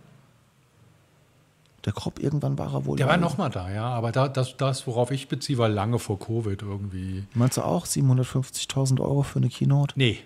Der 1.85 1.93
Kropp, 1.93 2.19
irgendwann 2.19 2.57
war 2.57 2.73
er 2.73 2.85
wohl. 2.85 2.97
Der 2.97 3.07
war 3.07 3.17
nochmal 3.17 3.49
da, 3.49 3.71
ja. 3.71 3.85
Aber 3.85 4.11
da, 4.11 4.27
das, 4.27 4.57
das, 4.57 4.87
worauf 4.87 5.11
ich 5.11 5.29
beziehe, 5.29 5.57
war 5.57 5.69
lange 5.69 5.99
vor 5.99 6.19
Covid 6.19 6.61
irgendwie. 6.61 7.23
Meinst 7.33 7.55
du 7.57 7.61
auch 7.61 7.85
750.000 7.85 8.99
Euro 8.99 9.23
für 9.23 9.37
eine 9.39 9.47
Keynote? 9.47 9.93
Nee, 9.95 10.19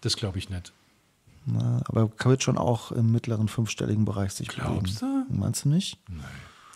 das 0.00 0.16
glaube 0.16 0.38
ich 0.38 0.50
nicht. 0.50 0.72
Na, 1.46 1.82
aber 1.86 2.10
wird 2.24 2.42
schon 2.42 2.56
auch 2.58 2.90
im 2.92 3.12
mittleren 3.12 3.48
fünfstelligen 3.48 4.04
Bereich 4.04 4.32
sich 4.32 4.48
Glaubst 4.48 5.00
bewegen. 5.00 5.26
Meinst 5.38 5.64
du 5.64 5.68
nicht? 5.68 5.98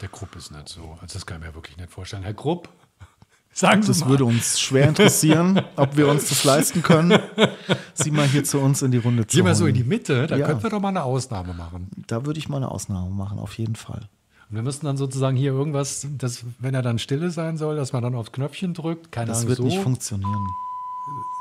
Der 0.02 0.08
Grupp 0.08 0.36
ist 0.36 0.50
nicht 0.52 0.68
so. 0.68 0.98
Also 1.00 1.14
das 1.14 1.26
kann 1.26 1.40
ich 1.40 1.48
mir 1.48 1.54
wirklich 1.54 1.76
nicht 1.76 1.90
vorstellen. 1.90 2.22
Herr 2.22 2.34
Grupp, 2.34 2.68
sagen 3.52 3.82
Sie 3.82 3.88
Das 3.88 4.00
mal. 4.00 4.10
würde 4.10 4.24
uns 4.26 4.60
schwer 4.60 4.88
interessieren, 4.88 5.62
ob 5.76 5.96
wir 5.96 6.06
uns 6.08 6.28
das 6.28 6.44
leisten 6.44 6.82
können, 6.82 7.18
Sie 7.94 8.10
mal 8.10 8.26
hier 8.26 8.44
zu 8.44 8.58
uns 8.60 8.82
in 8.82 8.90
die 8.90 8.98
Runde 8.98 9.26
zu 9.26 9.36
Geh 9.36 9.42
mal 9.42 9.54
so 9.54 9.66
in 9.66 9.74
die 9.74 9.84
Mitte, 9.84 10.26
da 10.26 10.36
Ja. 10.36 10.46
könnten 10.46 10.62
wir 10.62 10.70
doch 10.70 10.80
mal 10.80 10.88
eine 10.88 11.02
Ausnahme 11.02 11.54
machen. 11.54 11.90
Da 12.06 12.26
würde 12.26 12.38
ich 12.38 12.48
mal 12.48 12.58
eine 12.58 12.70
Ausnahme 12.70 13.10
machen, 13.10 13.38
auf 13.38 13.56
jeden 13.58 13.74
Fall. 13.76 14.08
Und 14.50 14.56
wir 14.56 14.62
müssten 14.62 14.86
dann 14.86 14.96
sozusagen 14.96 15.36
hier 15.36 15.52
irgendwas, 15.52 16.06
dass, 16.16 16.44
wenn 16.58 16.74
er 16.74 16.82
dann 16.82 16.98
stille 16.98 17.30
sein 17.30 17.56
soll, 17.58 17.76
dass 17.76 17.92
man 17.92 18.02
dann 18.02 18.14
aufs 18.14 18.32
Knöpfchen 18.32 18.72
drückt. 18.74 19.12
Keine 19.12 19.26
Das 19.28 19.38
Ahnung, 19.38 19.48
wird 19.48 19.56
so. 19.58 19.64
nicht 19.64 19.78
funktionieren. 19.80 20.46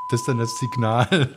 Das 0.09 0.21
ist 0.21 0.27
dann 0.27 0.37
das 0.37 0.57
Signal. 0.57 1.07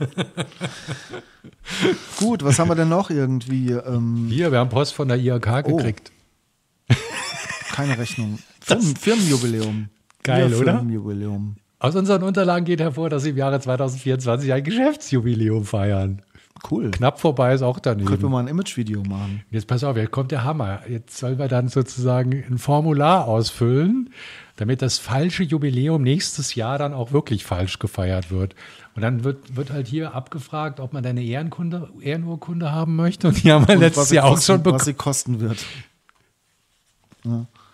Gut, 2.18 2.44
was 2.44 2.58
haben 2.58 2.68
wir 2.68 2.74
denn 2.74 2.88
noch 2.88 3.10
irgendwie? 3.10 3.72
Ähm, 3.72 4.26
Hier, 4.30 4.52
wir 4.52 4.58
haben 4.58 4.68
Post 4.70 4.94
von 4.94 5.08
der 5.08 5.18
IHK 5.18 5.64
Oh. 5.66 5.76
gekriegt. 5.76 6.12
keine 7.72 7.98
Rechnung. 7.98 8.38
Firmen, 8.60 8.96
Firmenjubiläum. 8.96 9.88
Geil, 10.22 10.50
Ja, 10.50 10.56
oder? 10.58 10.72
Firmenjubiläum. 10.74 11.56
Aus 11.78 11.96
unseren 11.96 12.22
Unterlagen 12.22 12.66
geht 12.66 12.80
hervor, 12.80 13.08
dass 13.08 13.22
sie 13.22 13.30
im 13.30 13.38
Jahre 13.38 13.58
2024 13.58 14.52
ein 14.52 14.62
Geschäftsjubiläum 14.64 15.64
feiern. 15.64 16.20
Cool. 16.70 16.90
Knapp 16.90 17.18
vorbei 17.18 17.54
ist 17.54 17.62
auch 17.62 17.80
Könnten 17.80 18.00
wir 18.02 18.06
daneben. 18.16 18.30
mal 18.30 18.40
ein 18.40 18.48
Imagevideo 18.48 19.02
machen. 19.02 19.42
Jetzt 19.50 19.66
pass 19.66 19.82
auf, 19.82 19.96
jetzt 19.96 20.10
kommt 20.10 20.30
der 20.30 20.44
Hammer. 20.44 20.80
Jetzt 20.90 21.16
sollen 21.16 21.38
wir 21.38 21.48
dann 21.48 21.68
sozusagen 21.68 22.32
ein 22.50 22.58
Formular 22.58 23.26
ausfüllen, 23.26 24.10
damit 24.60 24.82
das 24.82 24.98
falsche 24.98 25.42
Jubiläum 25.42 26.02
nächstes 26.02 26.54
Jahr 26.54 26.76
dann 26.76 26.92
auch 26.92 27.12
wirklich 27.12 27.46
falsch 27.46 27.78
gefeiert 27.78 28.30
wird. 28.30 28.54
Und 28.94 29.00
dann 29.00 29.24
wird, 29.24 29.56
wird 29.56 29.70
halt 29.70 29.86
hier 29.86 30.14
abgefragt, 30.14 30.80
ob 30.80 30.92
man 30.92 31.04
eine 31.06 31.24
Ehrenkunde, 31.24 31.88
Ehrenurkunde 32.02 32.70
haben 32.70 32.94
möchte. 32.94 33.28
Und 33.28 33.42
die 33.42 33.50
haben 33.50 33.66
wir 33.66 33.76
Und 33.76 33.80
letztes 33.80 34.10
Jahr 34.10 34.26
auch 34.26 34.34
kosten, 34.34 34.44
schon 34.44 34.58
Was 34.58 34.62
bekommen. 34.64 34.84
sie 34.84 34.94
kosten 34.94 35.40
wird. 35.40 35.64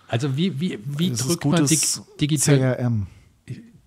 Also 0.06 0.36
wie, 0.36 0.60
wie, 0.60 0.78
wie 0.84 1.10
Das 1.10 1.26
drückt 1.26 1.44
man 1.44 1.66
dig 1.66 1.80
digital? 2.20 2.76
CRM. 2.76 3.08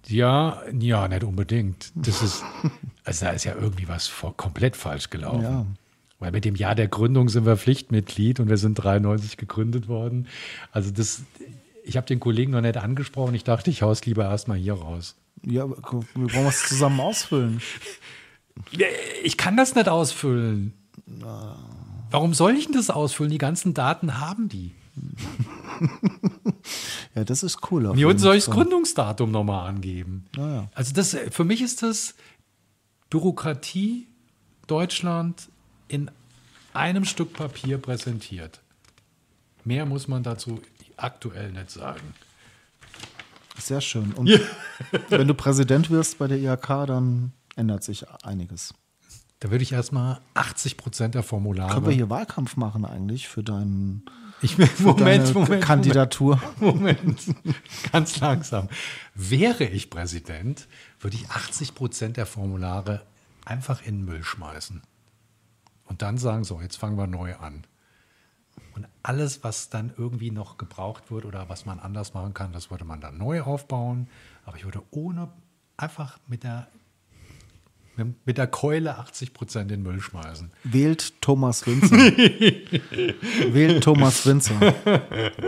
Ja, 0.08 0.62
ja, 0.78 1.08
nicht 1.08 1.24
unbedingt. 1.24 1.94
Das 1.96 2.22
ist, 2.22 2.44
also 3.06 3.28
da 3.28 3.32
ist 3.32 3.46
ja 3.46 3.56
irgendwie 3.56 3.88
was 3.88 4.08
vor, 4.08 4.36
komplett 4.36 4.76
falsch 4.76 5.10
gelaufen. 5.10 5.44
Ja. 5.44 5.66
Weil 6.20 6.34
mit 6.34 6.44
dem 6.44 6.56
Jahr 6.56 6.76
der 6.76 6.90
Gründung 6.90 7.30
sind 7.30 7.46
wir 7.46 7.56
Pflichtmitglied 7.56 8.42
und 8.42 8.50
wir 8.50 8.58
sind 8.58 8.76
93 8.76 9.38
gegründet 9.38 9.88
worden. 9.88 10.28
Also 10.74 10.92
das, 10.92 11.22
ich 11.90 11.98
habe 11.98 12.06
den 12.06 12.20
Kollegen 12.20 12.52
noch 12.52 12.62
nicht 12.62 12.78
angesprochen. 12.78 13.34
Ich 13.34 13.44
dachte, 13.44 13.72
ich 13.72 13.82
haus 13.82 14.06
lieber 14.06 14.24
erstmal 14.24 14.58
hier 14.58 14.76
raus. 14.76 15.16
Ja, 15.44 15.68
wir 15.68 15.76
brauchen 15.76 16.46
was 16.46 16.68
zusammen 16.68 17.00
ausfüllen. 17.00 17.62
Ich 19.24 19.38
kann 19.38 19.58
das 19.58 19.74
nicht 19.74 19.90
ausfüllen. 19.90 20.74
Warum 22.12 22.34
soll 22.36 22.54
ich 22.56 22.66
denn 22.66 22.76
das 22.76 22.92
ausfüllen? 22.92 23.32
Die 23.32 23.40
ganzen 23.40 23.74
Daten 23.74 24.20
haben 24.20 24.50
die. 24.50 24.72
Ja, 27.16 27.24
das 27.24 27.42
ist 27.42 27.72
cool. 27.72 27.92
jeden 27.96 28.20
soll 28.20 28.36
ich 28.36 28.46
das. 28.46 28.54
Gründungsdatum 28.54 29.32
nochmal 29.32 29.68
angeben? 29.68 30.26
Ja, 30.36 30.54
ja. 30.54 30.70
Also 30.76 30.94
das, 30.94 31.18
für 31.32 31.44
mich 31.44 31.62
ist 31.62 31.82
das 31.82 32.14
Bürokratie 33.10 34.08
Deutschland 34.68 35.50
in 35.88 36.12
einem 36.74 37.06
Stück 37.06 37.34
Papier 37.34 37.80
präsentiert. 37.80 38.62
Mehr 39.64 39.86
muss 39.86 40.08
man 40.08 40.22
dazu 40.22 40.62
aktuell 41.04 41.52
nicht 41.52 41.72
sagen. 41.72 42.14
Sehr 43.58 43.82
schön. 43.82 44.14
Und 44.14 44.30
wenn 45.10 45.28
du 45.28 45.34
Präsident 45.34 45.90
wirst 45.90 46.18
bei 46.18 46.28
der 46.28 46.38
IHK, 46.38 46.88
dann 46.88 47.34
ändert 47.56 47.84
sich 47.84 48.06
einiges. 48.24 48.74
Da 49.40 49.52
würde 49.52 49.64
ich 49.64 49.72
erstmal 49.72 50.20
80 50.34 50.78
Prozent 50.78 51.16
der 51.16 51.24
Formulare. 51.24 51.74
Können 51.74 51.86
wir 51.86 51.94
hier 51.94 52.10
Wahlkampf 52.10 52.58
machen 52.58 52.84
eigentlich 52.84 53.30
für, 53.30 53.42
deinen, 53.42 54.04
ich, 54.42 54.58
Moment, 54.80 55.00
deine 55.00 55.34
Moment, 55.34 55.64
Kandidatur? 55.64 56.42
Moment, 56.60 57.22
ganz 57.92 58.20
langsam. 58.20 58.68
Wäre 59.16 59.64
ich 59.64 59.90
Präsident, 59.90 60.68
würde 61.00 61.16
ich 61.16 61.30
80 61.30 61.74
Prozent 61.74 62.18
der 62.18 62.26
Formulare 62.26 63.06
einfach 63.46 63.82
in 63.82 64.00
den 64.00 64.06
Müll 64.06 64.24
schmeißen. 64.24 64.82
Und 65.86 66.02
dann 66.02 66.18
sagen, 66.18 66.44
so, 66.44 66.62
jetzt 66.62 66.76
fangen 66.76 66.98
wir 66.98 67.08
neu 67.08 67.36
an. 67.36 67.64
Und 68.76 68.88
alles, 69.04 69.44
was 69.44 69.70
dann 69.70 69.92
irgendwie 69.98 70.32
noch 70.32 70.58
gebraucht 70.58 71.12
wird 71.12 71.26
oder 71.26 71.50
was 71.50 71.66
man 71.66 71.80
anders 71.80 72.14
machen 72.14 72.34
kann, 72.34 72.52
das 72.52 72.72
würde 72.72 72.86
man 72.86 73.02
dann 73.02 73.18
neu 73.18 73.42
aufbauen. 73.42 74.08
Aber 74.46 74.58
ich 74.58 74.66
würde 74.66 74.82
ohne, 74.92 75.30
einfach 75.78 76.20
mit 76.28 76.44
der, 76.44 76.68
mit, 78.26 78.38
der 78.38 78.48
Keule 78.48 78.98
80 78.98 79.34
Prozent 79.34 79.72
in 79.72 79.84
den 79.84 79.92
Müll 79.92 80.00
schmeißen. 80.00 80.52
Wählt 80.64 81.22
Thomas 81.22 81.68
Winzer. 81.68 81.98
Wählt 83.54 83.84
Thomas 83.84 84.26
Winzer. 84.26 84.74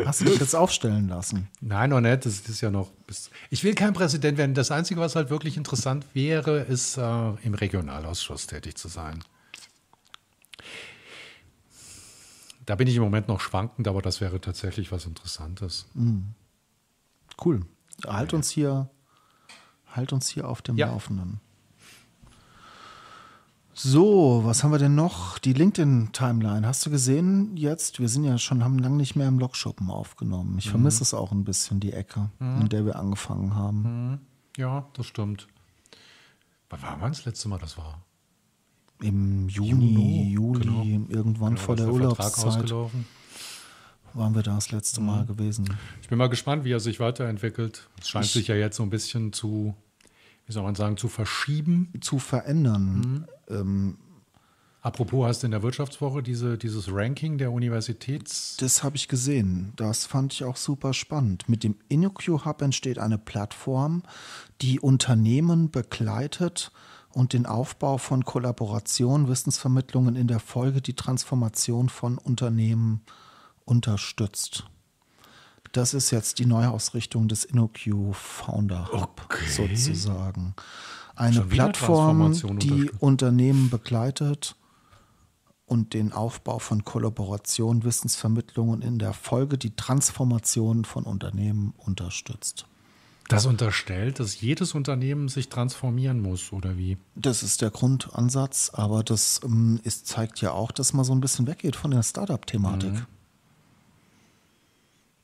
Hast 0.05 0.21
du 0.21 0.25
dich 0.25 0.39
jetzt 0.39 0.55
aufstellen 0.55 1.07
lassen? 1.07 1.47
Nein, 1.61 1.91
noch 1.91 2.01
nicht. 2.01 2.25
Das 2.25 2.39
ist 2.41 2.61
ja 2.61 2.69
noch. 2.69 2.91
Ich 3.49 3.63
will 3.63 3.73
kein 3.73 3.93
Präsident 3.93 4.37
werden. 4.37 4.53
Das 4.53 4.71
Einzige, 4.71 4.99
was 4.99 5.15
halt 5.15 5.29
wirklich 5.29 5.55
interessant 5.55 6.05
wäre, 6.13 6.59
ist 6.59 6.97
äh, 6.97 7.29
im 7.43 7.53
Regionalausschuss 7.53 8.47
tätig 8.47 8.75
zu 8.75 8.87
sein. 8.87 9.23
Da 12.65 12.75
bin 12.75 12.87
ich 12.87 12.95
im 12.95 13.03
Moment 13.03 13.27
noch 13.27 13.39
schwankend, 13.39 13.87
aber 13.87 14.01
das 14.01 14.21
wäre 14.21 14.39
tatsächlich 14.39 14.91
was 14.91 15.05
Interessantes. 15.05 15.87
Cool. 17.43 17.65
Halt 18.05 18.33
uns 18.33 18.49
hier, 18.49 18.89
halt 19.87 20.13
uns 20.13 20.27
hier 20.29 20.47
auf 20.47 20.61
dem 20.61 20.77
Ja. 20.77 20.87
Laufenden. 20.87 21.39
So, 23.73 24.41
was 24.43 24.63
haben 24.63 24.71
wir 24.71 24.77
denn 24.77 24.95
noch? 24.95 25.39
Die 25.39 25.53
LinkedIn-Timeline. 25.53 26.67
Hast 26.67 26.85
du 26.85 26.91
gesehen 26.91 27.55
jetzt? 27.57 27.99
Wir 27.99 28.09
sind 28.09 28.25
ja 28.25 28.37
schon, 28.37 28.63
haben 28.63 28.77
lange 28.77 28.97
nicht 28.97 29.15
mehr 29.15 29.27
im 29.27 29.39
Lokschuppen 29.39 29.89
aufgenommen. 29.89 30.57
Ich 30.59 30.69
vermisse 30.69 31.01
es 31.03 31.13
auch 31.13 31.31
ein 31.31 31.45
bisschen, 31.45 31.79
die 31.79 31.93
Ecke, 31.93 32.29
in 32.39 32.69
der 32.69 32.85
wir 32.85 32.97
angefangen 32.97 33.55
haben. 33.55 34.21
Ja, 34.57 34.85
das 34.93 35.07
stimmt. 35.07 35.47
Wann 36.69 37.01
war 37.01 37.09
das 37.09 37.25
letzte 37.25 37.47
Mal? 37.49 37.59
Das 37.59 37.77
war 37.77 38.03
Im 39.01 39.49
Juni, 39.49 40.31
Juno, 40.31 40.59
Juli, 40.59 40.91
genau. 40.93 41.05
irgendwann 41.09 41.57
vor 41.57 41.75
ist 41.75 41.79
der 41.79 41.93
Vertrag 41.93 42.37
Urlaubszeit 42.37 42.73
waren 44.13 44.35
wir 44.35 44.43
da 44.43 44.55
das 44.55 44.71
letzte 44.71 45.01
Mal 45.01 45.25
gewesen. 45.25 45.69
Ich 46.01 46.09
bin 46.09 46.17
mal 46.17 46.27
gespannt, 46.27 46.65
wie 46.65 46.71
er 46.71 46.79
sich 46.79 46.99
weiterentwickelt. 46.99 47.87
Es 47.99 48.09
scheint 48.09 48.25
sich 48.25 48.47
ja 48.47 48.55
jetzt 48.55 48.77
so 48.77 48.83
ein 48.83 48.89
bisschen 48.89 49.33
zu, 49.33 49.73
wie 50.45 50.51
soll 50.51 50.63
man 50.63 50.75
sagen, 50.75 50.97
zu 50.97 51.07
verschieben. 51.07 51.91
Zu 52.01 52.19
verändern. 52.19 53.25
Apropos, 54.81 55.27
hast 55.27 55.43
du 55.43 55.45
in 55.45 55.51
der 55.51 55.61
Wirtschaftswoche 55.61 56.23
diese, 56.23 56.57
dieses 56.57 56.91
Ranking 56.91 57.37
der 57.37 57.51
Universitäts... 57.51 58.57
Das 58.57 58.83
habe 58.83 58.95
ich 58.95 59.07
gesehen. 59.07 59.73
Das 59.75 60.07
fand 60.07 60.33
ich 60.33 60.43
auch 60.43 60.57
super 60.57 60.93
spannend. 60.93 61.47
Mit 61.47 61.63
dem 61.63 61.75
InnoQ 61.87 62.45
Hub 62.45 62.63
entsteht 62.63 62.97
eine 62.97 63.19
Plattform, 63.19 64.01
die 64.61 64.79
Unternehmen 64.79 65.69
begleitet 65.69 66.71
und 67.13 67.33
den 67.33 67.45
Aufbau 67.45 67.97
von 67.97 68.25
Kollaboration, 68.25 69.27
Wissensvermittlungen 69.27 70.15
in 70.15 70.27
der 70.27 70.39
Folge 70.39 70.81
die 70.81 70.95
Transformation 70.95 71.89
von 71.89 72.17
Unternehmen 72.17 73.01
unterstützt. 73.65 74.65
Das 75.71 75.93
ist 75.93 76.11
jetzt 76.11 76.39
die 76.39 76.45
Neuausrichtung 76.45 77.27
des 77.27 77.45
InnoQ 77.45 78.13
Founder 78.13 78.89
Hub 78.91 79.21
Okay. 79.25 79.49
sozusagen. 79.49 80.55
Eine 81.15 81.35
Schon 81.35 81.49
Plattform, 81.49 82.59
die. 82.59 82.89
Unternehmen 82.99 83.69
begleitet 83.69 84.55
und 85.65 85.93
den 85.93 86.11
Aufbau 86.11 86.59
von 86.59 86.83
Kollaboration, 86.83 87.83
Wissensvermittlungen 87.83 88.81
in 88.81 88.99
der 88.99 89.13
Folge 89.13 89.57
die 89.57 89.75
Transformation 89.75 90.83
von 90.83 91.05
Unternehmen 91.05 91.73
unterstützt. 91.77 92.65
Das 93.31 93.45
unterstellt, 93.45 94.19
dass 94.19 94.39
jedes 94.41 94.73
Unternehmen 94.73 95.29
sich 95.29 95.49
transformieren 95.49 96.21
muss, 96.21 96.51
oder 96.51 96.77
wie? 96.77 96.97
Das 97.15 97.43
ist 97.43 97.61
der 97.61 97.69
Grundansatz, 97.69 98.71
aber 98.73 99.03
das 99.03 99.41
ähm, 99.43 99.79
ist, 99.83 100.07
zeigt 100.07 100.41
ja 100.41 100.51
auch, 100.51 100.71
dass 100.71 100.93
man 100.93 101.05
so 101.05 101.13
ein 101.13 101.21
bisschen 101.21 101.47
weggeht 101.47 101.75
von 101.75 101.91
der 101.91 102.03
Startup-Thematik. 102.03 102.93
Mhm. 102.93 103.05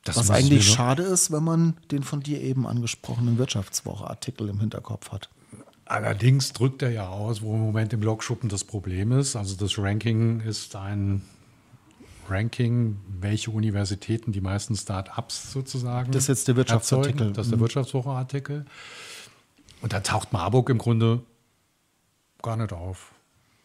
Was 0.04 0.30
eigentlich 0.30 0.66
schade 0.66 1.02
ist, 1.02 1.30
wenn 1.30 1.44
man 1.44 1.74
den 1.90 2.02
von 2.02 2.20
dir 2.20 2.40
eben 2.40 2.66
angesprochenen 2.66 3.36
Wirtschaftswoche-Artikel 3.36 4.48
im 4.48 4.58
Hinterkopf 4.58 5.12
hat. 5.12 5.28
Allerdings 5.84 6.52
drückt 6.52 6.82
er 6.82 6.90
ja 6.90 7.08
aus, 7.08 7.42
wo 7.42 7.54
im 7.54 7.60
Moment 7.60 7.92
im 7.92 8.02
Logschuppen 8.02 8.48
das 8.48 8.64
Problem 8.64 9.12
ist. 9.12 9.36
Also 9.36 9.56
das 9.56 9.78
Ranking 9.78 10.40
ist 10.40 10.76
ein 10.76 11.22
Ranking, 12.30 12.98
welche 13.20 13.50
Universitäten 13.50 14.32
die 14.32 14.40
meisten 14.40 14.74
Start-ups 14.76 15.52
sozusagen. 15.52 16.12
Das 16.12 16.22
ist 16.24 16.28
jetzt 16.28 16.48
der 16.48 16.56
Wirtschaftsartikel. 16.56 17.12
erzeugen. 17.12 17.34
Das 17.34 17.46
ist 17.46 17.50
der 17.50 17.58
Mhm. 17.58 17.62
Wirtschaftswoche-Artikel. 17.62 18.66
Und 19.80 19.92
da 19.92 20.00
taucht 20.00 20.32
Marburg 20.32 20.70
im 20.70 20.78
Grunde 20.78 21.22
gar 22.42 22.56
nicht 22.56 22.72
auf. 22.72 23.12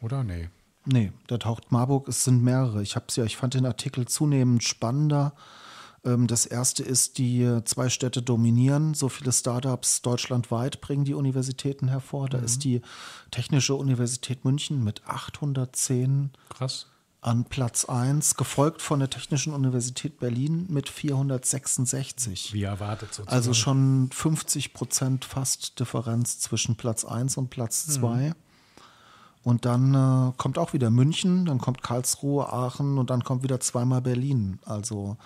Oder? 0.01 0.23
Nee. 0.23 0.49
Nee, 0.85 1.11
da 1.27 1.37
taucht 1.37 1.71
Marburg, 1.71 2.07
es 2.07 2.23
sind 2.25 2.43
mehrere. 2.43 2.81
Ich 2.81 2.95
hab's 2.95 3.15
ja, 3.15 3.23
ich 3.23 3.37
fand 3.37 3.53
den 3.53 3.65
Artikel 3.65 4.05
zunehmend 4.07 4.63
spannender. 4.63 5.33
Ähm, 6.03 6.27
Das 6.27 6.45
erste 6.45 6.83
ist, 6.83 7.17
die 7.17 7.59
zwei 7.63 7.87
Städte 7.87 8.21
dominieren. 8.21 8.93
So 8.93 9.07
viele 9.07 9.31
Startups 9.31 10.01
deutschlandweit 10.01 10.81
bringen 10.81 11.05
die 11.05 11.13
Universitäten 11.13 11.87
hervor. 11.87 12.27
Da 12.27 12.39
ist 12.39 12.65
die 12.65 12.81
Technische 13.31 13.75
Universität 13.75 14.43
München 14.43 14.83
mit 14.83 15.01
810 15.07 16.31
Krass. 16.49 16.87
An 17.25 17.45
Platz 17.45 17.85
1, 17.85 18.35
gefolgt 18.35 18.81
von 18.81 18.99
der 18.99 19.09
Technischen 19.09 19.53
Universität 19.53 20.19
Berlin 20.19 20.65
mit 20.69 20.89
466. 20.89 22.53
Wie 22.53 22.63
erwartet 22.63 23.13
sozusagen. 23.13 23.35
Also 23.35 23.53
schon 23.53 24.09
50 24.11 24.73
Prozent 24.73 25.25
fast 25.25 25.79
Differenz 25.79 26.39
zwischen 26.39 26.75
Platz 26.75 27.05
1 27.05 27.37
und 27.37 27.49
Platz 27.49 27.87
2. 27.87 28.33
Und 29.43 29.65
dann 29.65 29.93
äh, 29.93 30.33
kommt 30.37 30.57
auch 30.57 30.73
wieder 30.73 30.89
München, 30.89 31.45
dann 31.45 31.59
kommt 31.59 31.83
Karlsruhe, 31.83 32.51
Aachen 32.51 32.97
und 32.97 33.09
dann 33.09 33.23
kommt 33.23 33.43
wieder 33.43 33.59
zweimal 33.59 34.01
Berlin. 34.01 34.59
Also 34.65 35.17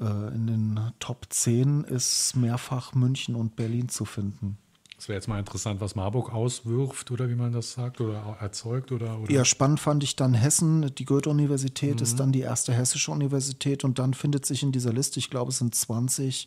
äh, 0.00 0.34
in 0.34 0.46
den 0.46 0.92
Top 1.00 1.26
10 1.28 1.84
ist 1.84 2.36
mehrfach 2.36 2.94
München 2.94 3.34
und 3.34 3.56
Berlin 3.56 3.88
zu 3.88 4.04
finden. 4.04 4.58
Es 5.02 5.08
wäre 5.08 5.16
jetzt 5.16 5.26
mal 5.26 5.40
interessant, 5.40 5.80
was 5.80 5.96
Marburg 5.96 6.32
auswirft 6.32 7.10
oder 7.10 7.28
wie 7.28 7.34
man 7.34 7.50
das 7.52 7.72
sagt 7.72 8.00
oder 8.00 8.36
erzeugt 8.38 8.92
oder, 8.92 9.18
oder 9.18 9.28
Eher 9.32 9.44
spannend 9.44 9.80
fand 9.80 10.04
ich 10.04 10.14
dann 10.14 10.32
Hessen. 10.32 10.94
Die 10.94 11.04
Goethe-Universität 11.04 12.00
ist 12.00 12.20
dann 12.20 12.30
die 12.30 12.42
erste 12.42 12.72
hessische 12.72 13.10
Universität 13.10 13.82
und 13.82 13.98
dann 13.98 14.14
findet 14.14 14.46
sich 14.46 14.62
in 14.62 14.70
dieser 14.70 14.92
Liste, 14.92 15.18
ich 15.18 15.28
glaube 15.28 15.50
es 15.50 15.58
sind 15.58 15.74
20, 15.74 16.46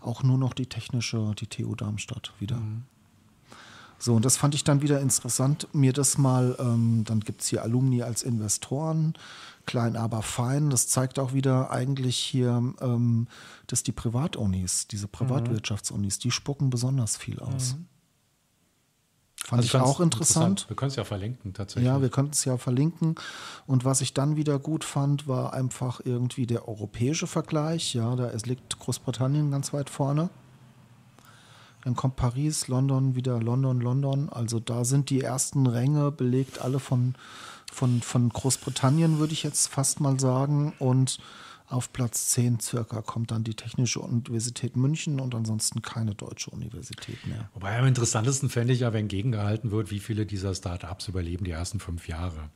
auch 0.00 0.22
nur 0.22 0.38
noch 0.38 0.54
die 0.54 0.66
technische, 0.66 1.32
die 1.40 1.48
TU 1.48 1.74
Darmstadt 1.74 2.32
wieder. 2.38 2.62
So, 3.98 4.14
und 4.14 4.24
das 4.24 4.36
fand 4.36 4.54
ich 4.54 4.62
dann 4.62 4.80
wieder 4.80 5.00
interessant, 5.00 5.66
mir 5.72 5.92
das 5.92 6.18
mal, 6.18 6.56
ähm, 6.60 7.02
dann 7.04 7.18
gibt 7.18 7.40
es 7.40 7.48
hier 7.48 7.64
Alumni 7.64 8.02
als 8.02 8.22
Investoren, 8.22 9.14
klein 9.68 9.96
aber 9.96 10.22
fein. 10.22 10.70
Das 10.70 10.88
zeigt 10.88 11.18
auch 11.18 11.32
wieder 11.32 11.70
eigentlich 11.70 12.16
hier, 12.16 12.74
ähm, 12.80 13.28
dass 13.66 13.82
die 13.82 13.92
Privatunis, 13.92 14.88
diese 14.88 15.06
Privatwirtschaftsunis, 15.06 16.18
die 16.18 16.30
spucken 16.30 16.70
besonders 16.70 17.16
viel 17.16 17.38
aus. 17.38 17.76
Fand 19.44 19.62
Also 19.62 19.78
ich 19.78 19.82
auch 19.82 20.00
interessant. 20.00 20.64
Wir 20.68 20.76
können 20.76 20.90
es 20.90 20.96
ja 20.96 21.04
verlinken 21.04 21.54
tatsächlich. 21.54 21.86
Ja, 21.86 22.02
wir 22.02 22.08
könnten 22.08 22.32
es 22.32 22.44
ja 22.44 22.56
verlinken. 22.58 23.14
Und 23.66 23.84
was 23.84 24.00
ich 24.00 24.12
dann 24.14 24.36
wieder 24.36 24.58
gut 24.58 24.84
fand, 24.84 25.28
war 25.28 25.52
einfach 25.52 26.00
irgendwie 26.04 26.46
der 26.46 26.66
europäische 26.66 27.26
Vergleich. 27.26 27.94
Ja, 27.94 28.16
da 28.16 28.30
es 28.30 28.46
liegt 28.46 28.78
Großbritannien 28.78 29.50
ganz 29.50 29.72
weit 29.72 29.90
vorne. 29.90 30.30
Dann 31.84 31.94
kommt 31.94 32.16
Paris, 32.16 32.68
London, 32.68 33.14
wieder 33.14 33.40
London, 33.40 33.80
London. 33.80 34.28
Also 34.28 34.60
da 34.60 34.84
sind 34.84 35.10
die 35.10 35.20
ersten 35.20 35.66
Ränge 35.66 36.10
belegt, 36.10 36.60
alle 36.60 36.80
von, 36.80 37.14
von, 37.72 38.02
von 38.02 38.28
Großbritannien, 38.28 39.18
würde 39.18 39.32
ich 39.32 39.42
jetzt 39.42 39.68
fast 39.68 40.00
mal 40.00 40.18
sagen. 40.18 40.74
Und 40.78 41.18
auf 41.68 41.92
Platz 41.92 42.28
10 42.28 42.60
circa 42.60 43.02
kommt 43.02 43.30
dann 43.30 43.44
die 43.44 43.54
Technische 43.54 44.00
Universität 44.00 44.76
München 44.76 45.20
und 45.20 45.34
ansonsten 45.34 45.82
keine 45.82 46.14
deutsche 46.14 46.50
Universität 46.50 47.26
mehr. 47.26 47.50
Wobei 47.52 47.78
am 47.78 47.86
interessantesten 47.86 48.48
fände 48.48 48.72
ich 48.72 48.80
ja, 48.80 48.92
wenn 48.94 49.06
gegengehalten 49.06 49.70
wird, 49.70 49.90
wie 49.90 49.98
viele 50.00 50.24
dieser 50.24 50.54
Startups 50.54 51.08
überleben 51.08 51.44
die 51.44 51.50
ersten 51.50 51.78
fünf 51.78 52.08
Jahre. 52.08 52.48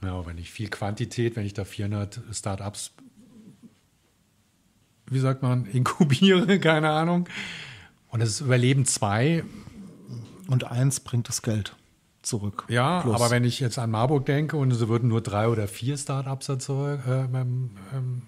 Aber 0.00 0.26
wenn 0.26 0.38
ich 0.38 0.50
viel 0.50 0.68
Quantität, 0.68 1.34
wenn 1.34 1.44
ich 1.44 1.54
da 1.54 1.64
400 1.64 2.20
Startups, 2.30 2.92
wie 5.06 5.18
sagt 5.18 5.42
man, 5.42 5.66
inkubiere, 5.72 6.60
keine 6.60 6.90
Ahnung, 6.90 7.28
und 8.10 8.20
es 8.20 8.42
überleben 8.42 8.84
zwei, 8.84 9.42
Und 10.46 10.64
eins 10.64 11.00
bringt 11.00 11.28
das 11.28 11.40
Geld 11.40 11.74
zurück. 12.22 12.64
ja, 12.68 13.00
Plus. 13.02 13.14
aber 13.14 13.30
wenn 13.30 13.44
ich 13.44 13.60
jetzt 13.60 13.78
an 13.78 13.90
Marburg 13.90 14.26
denke 14.26 14.56
und 14.56 14.72
es 14.72 14.86
würden 14.88 15.08
nur 15.08 15.20
drei 15.20 15.48
oder 15.48 15.68
vier 15.68 15.96
Startups 15.96 16.48
äh, 16.48 16.52
ähm, 16.52 17.70
ähm, 17.94 18.22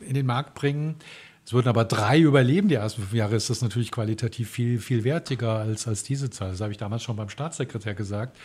in 0.00 0.14
den 0.14 0.26
Markt 0.26 0.54
bringen, 0.54 0.96
es 1.44 1.52
würden 1.52 1.68
aber 1.68 1.84
drei 1.84 2.20
überleben 2.20 2.68
die 2.68 2.76
ersten 2.76 3.02
fünf 3.02 3.14
Jahre, 3.14 3.34
ist 3.34 3.50
das 3.50 3.62
natürlich 3.62 3.90
qualitativ 3.90 4.50
viel, 4.50 4.78
viel 4.78 5.04
wertiger 5.04 5.58
als, 5.58 5.88
als 5.88 6.04
diese 6.04 6.30
Zahl. 6.30 6.52
Das 6.52 6.60
habe 6.60 6.72
ich 6.72 6.78
damals 6.78 7.02
schon 7.02 7.16
beim 7.16 7.28
Staatssekretär 7.28 7.94
gesagt. 7.94 8.36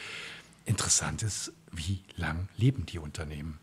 Interessant 0.65 1.23
ist, 1.23 1.53
wie 1.71 2.01
lang 2.15 2.49
leben 2.57 2.85
die 2.85 2.99
Unternehmen? 2.99 3.59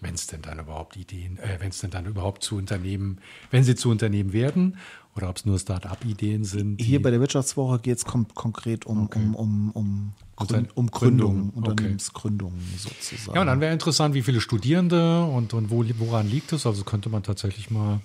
Wenn 0.00 0.14
es 0.14 0.26
denn 0.26 0.42
dann 0.42 0.58
überhaupt 0.58 0.96
Ideen, 0.96 1.38
äh, 1.38 1.56
wenn 1.60 1.70
es 1.70 1.78
denn 1.78 1.90
dann 1.90 2.04
überhaupt 2.06 2.42
zu 2.42 2.56
Unternehmen, 2.56 3.20
wenn 3.50 3.64
sie 3.64 3.74
zu 3.74 3.90
Unternehmen 3.90 4.32
werden 4.32 4.76
oder 5.14 5.30
ob 5.30 5.36
es 5.36 5.46
nur 5.46 5.58
Start-up-Ideen 5.58 6.44
sind. 6.44 6.80
Hier 6.80 7.00
bei 7.00 7.10
der 7.10 7.20
Wirtschaftswoche 7.20 7.78
geht 7.78 7.98
es 7.98 8.04
kom 8.04 8.26
konkret 8.34 8.84
um, 8.86 9.06
um, 9.06 9.34
um, 9.36 9.70
um, 9.70 10.12
Unter- 10.36 10.56
Grün, 10.56 10.70
um 10.74 10.90
Gründung, 10.90 11.32
Gründung, 11.32 11.48
okay. 11.50 11.70
Unternehmensgründung 11.70 12.52
sozusagen. 12.76 13.36
Ja, 13.36 13.42
und 13.42 13.46
dann 13.46 13.60
wäre 13.60 13.72
interessant, 13.72 14.14
wie 14.14 14.22
viele 14.22 14.40
Studierende 14.40 15.24
und, 15.24 15.54
und 15.54 15.70
wo, 15.70 15.84
woran 15.98 16.28
liegt 16.28 16.52
es? 16.52 16.66
Also 16.66 16.82
könnte 16.82 17.08
man 17.08 17.22
tatsächlich 17.22 17.70
mal, 17.70 18.00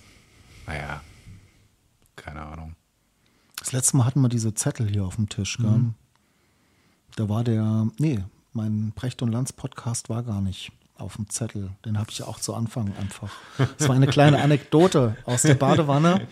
naja, 0.67 1.01
keine 2.15 2.41
Ahnung. 2.43 2.75
das 3.59 3.71
letzte 3.71 3.97
Mal 3.97 4.05
hatten 4.05 4.21
wir 4.21 4.29
diese 4.29 4.53
Zettel 4.53 4.87
hier 4.87 5.05
auf 5.05 5.15
dem 5.15 5.27
Tisch. 5.27 5.57
Gell? 5.57 5.69
Mhm. 5.69 5.93
Da 7.15 7.27
war 7.27 7.43
der, 7.43 7.87
nee, 7.97 8.19
mein 8.53 8.91
Brecht 8.91 9.23
und 9.23 9.31
Lanz 9.31 9.51
Podcast 9.51 10.09
war 10.09 10.21
gar 10.21 10.41
nicht 10.41 10.71
auf 11.01 11.15
dem 11.15 11.29
Zettel. 11.29 11.71
Den 11.85 11.97
habe 11.97 12.09
ich 12.11 12.19
ja 12.19 12.25
auch 12.27 12.39
zu 12.39 12.53
Anfang 12.53 12.93
einfach. 12.99 13.29
Das 13.77 13.87
war 13.87 13.95
eine 13.95 14.07
kleine 14.07 14.41
Anekdote 14.41 15.15
aus 15.25 15.41
der 15.43 15.55
Badewanne. 15.55 16.27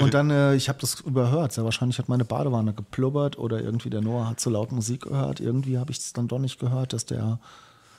Und 0.00 0.14
dann, 0.14 0.30
äh, 0.30 0.54
ich 0.54 0.68
habe 0.68 0.78
das 0.80 1.00
überhört. 1.00 1.52
Sehr 1.52 1.64
wahrscheinlich 1.64 1.98
hat 1.98 2.08
meine 2.08 2.24
Badewanne 2.24 2.72
geplubbert 2.74 3.38
oder 3.38 3.60
irgendwie 3.60 3.90
der 3.90 4.00
Noah 4.00 4.28
hat 4.30 4.40
zu 4.40 4.50
laut 4.50 4.72
Musik 4.72 5.02
gehört. 5.02 5.40
Irgendwie 5.40 5.78
habe 5.78 5.90
ich 5.90 5.98
es 5.98 6.12
dann 6.12 6.28
doch 6.28 6.38
nicht 6.38 6.58
gehört, 6.58 6.92
dass 6.92 7.06
der, 7.06 7.38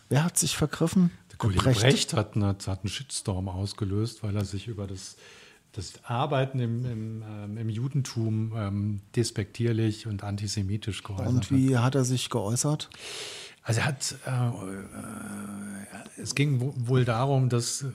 wer 0.09 0.23
hat 0.23 0.37
sich 0.37 0.55
vergriffen? 0.57 1.11
Der 1.31 1.37
Kollege 1.37 1.63
Brecht, 1.63 2.13
hat, 2.13 2.35
einen- 2.35 2.45
hat 2.45 2.67
einen 2.67 2.89
Shitstorm 2.89 3.47
ausgelöst, 3.49 4.23
weil 4.23 4.35
er 4.35 4.45
sich 4.45 4.67
über 4.67 4.87
das, 4.87 5.15
das 5.73 5.93
Arbeiten 6.03 6.59
im, 6.59 6.85
im, 6.85 7.23
ähm, 7.23 7.57
im 7.57 7.69
Judentum 7.69 8.53
ähm, 8.55 9.01
despektierlich 9.15 10.07
und 10.07 10.23
antisemitisch 10.23 11.03
geäußert 11.03 11.27
Und 11.27 11.43
hat. 11.45 11.51
wie 11.51 11.77
hat 11.77 11.95
er 11.95 12.05
sich 12.05 12.29
geäußert? 12.29 12.89
Also 13.63 13.81
er 13.81 13.85
hat, 13.85 14.15
äh, 14.25 14.29
äh, 14.49 16.21
es 16.21 16.33
ging 16.35 16.59
wo- 16.59 16.73
wohl 16.75 17.05
darum, 17.05 17.49
dass 17.49 17.83
äh, 17.83 17.91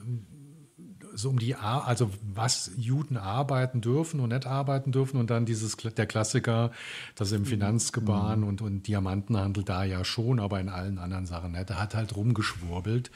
so 1.17 1.29
um 1.29 1.39
die, 1.39 1.55
Ar 1.55 1.87
also 1.87 2.11
was 2.33 2.71
Juden 2.77 3.15
arbeiten 3.17 3.79
dürfen 3.81 4.19
und 4.19 4.29
nicht 4.29 4.45
arbeiten 4.45 4.91
dürfen 4.91 5.17
und 5.17 5.29
dann 5.29 5.45
dieses, 5.45 5.77
der 5.77 6.05
Klassiker, 6.07 6.71
dass 7.15 7.31
im 7.31 7.45
Finanzgebaren 7.45 8.43
und, 8.43 8.61
und 8.61 8.87
Diamantenhandel 8.87 9.63
da 9.63 9.85
ja 9.85 10.03
schon, 10.03 10.39
aber 10.41 10.59
in 10.59 10.67
allen 10.69 10.97
anderen 10.97 11.25
Sachen 11.25 11.53
nicht. 11.53 11.69
Er 11.69 11.79
hat 11.81 11.95
halt 11.95 12.15
rumgeschwurbelt 12.17 13.11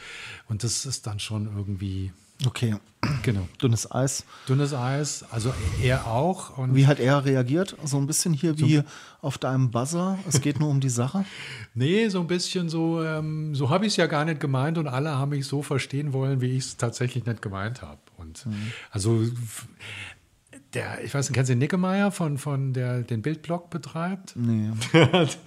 und 0.47 0.63
das 0.63 0.85
ist 0.85 1.07
dann 1.07 1.19
schon 1.19 1.45
irgendwie, 1.53 2.13
Okay, 2.45 2.75
genau, 3.21 3.47
dünnes 3.61 3.91
Eis. 3.91 4.23
dünnes 4.47 4.73
Eis, 4.73 5.25
also 5.29 5.53
er 5.83 6.07
auch 6.07 6.57
und 6.57 6.73
Wie 6.73 6.87
hat 6.87 6.99
er 6.99 7.25
reagiert? 7.25 7.75
So 7.83 7.97
ein 7.97 8.07
bisschen 8.07 8.33
hier 8.33 8.57
wie 8.59 8.81
auf 9.21 9.37
deinem 9.37 9.71
Buzzer. 9.71 10.17
Es 10.25 10.39
geht 10.39 10.57
nur 10.59 10.69
um 10.69 10.79
die 10.79 10.89
Sache. 10.89 11.25
Nee, 11.75 12.09
so 12.09 12.19
ein 12.21 12.27
bisschen 12.27 12.67
so, 12.67 13.03
ähm, 13.03 13.53
so 13.55 13.69
habe 13.69 13.85
ich 13.85 13.93
es 13.93 13.97
ja 13.97 14.07
gar 14.07 14.25
nicht 14.25 14.39
gemeint 14.41 14.77
und 14.77 14.87
alle 14.87 15.11
haben 15.17 15.29
mich 15.29 15.45
so 15.45 15.61
verstehen 15.61 16.11
wollen, 16.13 16.41
wie 16.41 16.47
ich 16.57 16.63
es 16.65 16.77
tatsächlich 16.77 17.25
nicht 17.25 17.41
gemeint 17.41 17.81
habe. 17.81 17.99
Und 18.17 18.45
also 18.91 19.21
f- 19.21 19.67
der, 20.73 21.03
ich 21.03 21.13
weiß 21.13 21.27
nicht, 21.29 21.35
kennst 21.35 21.49
du 21.49 21.53
den 21.53 21.59
Nickemeyer 21.59 22.11
von, 22.11 22.37
von 22.37 22.73
der 22.73 23.01
den 23.01 23.21
Bildblog 23.21 23.69
betreibt? 23.69 24.33
Nee. 24.35 24.69
Er 24.93 25.11
hat, 25.11 25.37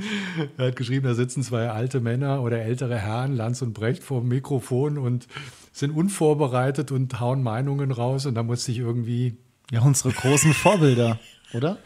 er 0.57 0.67
hat 0.69 0.77
geschrieben, 0.77 1.07
da 1.07 1.15
sitzen 1.15 1.43
zwei 1.43 1.69
alte 1.69 2.01
Männer 2.01 2.43
oder 2.43 2.61
ältere 2.61 2.99
Herren, 2.99 3.37
Lanz 3.37 3.63
und 3.63 3.73
Brecht, 3.73 4.03
vor 4.03 4.21
dem 4.21 4.29
Mikrofon 4.29 4.99
und 4.99 5.29
sind 5.73 5.93
unvorbereitet 5.93 6.91
und 6.91 7.21
hauen 7.21 7.43
Meinungen 7.43 7.91
raus 7.93 8.27
und 8.27 8.35
da 8.35 8.43
musste 8.43 8.73
ich 8.73 8.79
irgendwie 8.79 9.37
Ja, 9.71 9.83
unsere 9.83 10.13
großen 10.13 10.53
Vorbilder, 10.55 11.19
oder? 11.55 11.79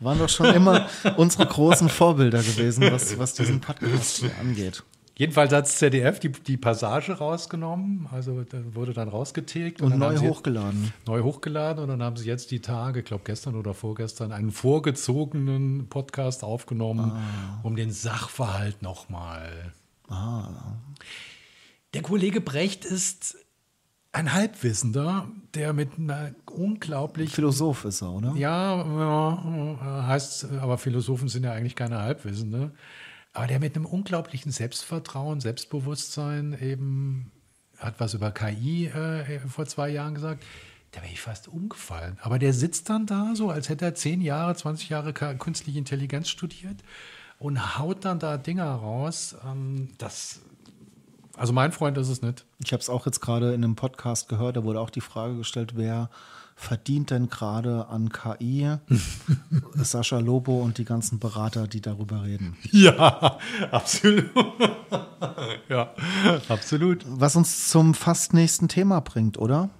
Waren 0.00 0.18
doch 0.18 0.28
schon 0.28 0.54
immer 0.54 0.86
unsere 1.16 1.46
großen 1.46 1.88
Vorbilder 1.88 2.42
gewesen, 2.42 2.90
was, 2.90 3.18
was 3.18 3.34
diesen 3.34 3.60
Podcast 3.60 4.18
hier 4.18 4.30
angeht. 4.40 4.82
Jedenfalls 5.22 5.52
hat 5.52 5.66
das 5.66 5.78
ZDF 5.78 6.18
die, 6.18 6.32
die 6.32 6.56
Passage 6.56 7.12
rausgenommen, 7.12 8.08
also 8.10 8.44
wurde 8.72 8.92
dann 8.92 9.08
rausgetilgt. 9.08 9.80
Und, 9.80 9.92
dann 9.92 10.00
neu 10.00 10.18
hochgeladen. 10.18 10.92
Neu 11.06 11.22
hochgeladen 11.22 11.80
und 11.80 11.90
dann 11.90 12.02
haben 12.02 12.16
sie 12.16 12.26
jetzt 12.26 12.50
die 12.50 12.58
Tage, 12.58 12.98
ich 12.98 13.04
glaube 13.04 13.22
gestern 13.24 13.54
oder 13.54 13.72
vorgestern, 13.72 14.32
einen 14.32 14.50
vorgezogenen 14.50 15.86
Podcast 15.88 16.42
aufgenommen, 16.42 17.12
um 17.62 17.76
den 17.76 17.92
Sachverhalt 17.92 18.82
nochmal. 18.82 19.72
Der 21.94 22.02
Kollege 22.02 22.40
Brecht 22.40 22.84
ist 22.84 23.36
ein 24.10 24.32
Halbwissender, 24.32 25.28
der 25.54 25.72
mit 25.72 26.00
einer 26.00 26.34
unglaublich 26.50 27.30
Philosoph 27.30 27.84
ist 27.84 28.02
er, 28.02 28.10
oder? 28.10 28.32
ja, 28.34 28.76
ja, 28.76 30.06
heißt, 30.08 30.48
aber 30.60 30.78
Philosophen 30.78 31.28
sind 31.28 31.44
ja 31.44 31.52
eigentlich 31.52 31.76
keine 31.76 32.00
Halbwissende. 32.00 32.72
Aber 33.32 33.46
der 33.46 33.60
mit 33.60 33.76
einem 33.76 33.86
unglaublichen 33.86 34.52
Selbstvertrauen, 34.52 35.40
Selbstbewusstsein 35.40 36.56
eben 36.60 37.32
hat 37.78 37.98
was 37.98 38.14
über 38.14 38.30
KI 38.30 38.86
äh, 38.86 39.40
vor 39.40 39.66
zwei 39.66 39.88
Jahren 39.88 40.14
gesagt. 40.14 40.44
Da 40.92 41.00
wäre 41.00 41.12
ich 41.12 41.20
fast 41.20 41.48
umgefallen. 41.48 42.18
Aber 42.20 42.38
der 42.38 42.52
sitzt 42.52 42.90
dann 42.90 43.06
da 43.06 43.32
so, 43.34 43.50
als 43.50 43.70
hätte 43.70 43.86
er 43.86 43.94
zehn 43.94 44.20
Jahre, 44.20 44.54
20 44.54 44.90
Jahre 44.90 45.14
künstliche 45.14 45.78
Intelligenz 45.78 46.28
studiert 46.28 46.76
und 47.38 47.78
haut 47.78 48.04
dann 48.04 48.18
da 48.18 48.36
Dinger 48.36 48.70
raus. 48.70 49.34
Ähm, 49.44 49.88
das, 49.96 50.42
also 51.34 51.54
mein 51.54 51.72
Freund 51.72 51.96
ist 51.96 52.08
es 52.08 52.20
nicht. 52.20 52.44
Ich 52.62 52.72
habe 52.72 52.82
es 52.82 52.90
auch 52.90 53.06
jetzt 53.06 53.20
gerade 53.20 53.54
in 53.54 53.64
einem 53.64 53.74
Podcast 53.74 54.28
gehört, 54.28 54.56
da 54.56 54.64
wurde 54.64 54.80
auch 54.80 54.90
die 54.90 55.00
Frage 55.00 55.36
gestellt, 55.38 55.72
wer 55.76 56.10
verdient 56.54 57.10
denn 57.10 57.28
gerade 57.28 57.88
an 57.88 58.10
KI? 58.10 58.76
Sascha 59.74 60.18
Lobo 60.18 60.62
und 60.62 60.78
die 60.78 60.84
ganzen 60.84 61.18
Berater, 61.18 61.66
die 61.66 61.80
darüber 61.80 62.24
reden. 62.24 62.56
Ja, 62.70 63.38
absolut. 63.70 64.30
ja, 65.68 65.94
absolut. 66.48 67.04
Was 67.08 67.36
uns 67.36 67.68
zum 67.68 67.94
fast 67.94 68.34
nächsten 68.34 68.68
Thema 68.68 69.00
bringt, 69.00 69.38
oder? 69.38 69.70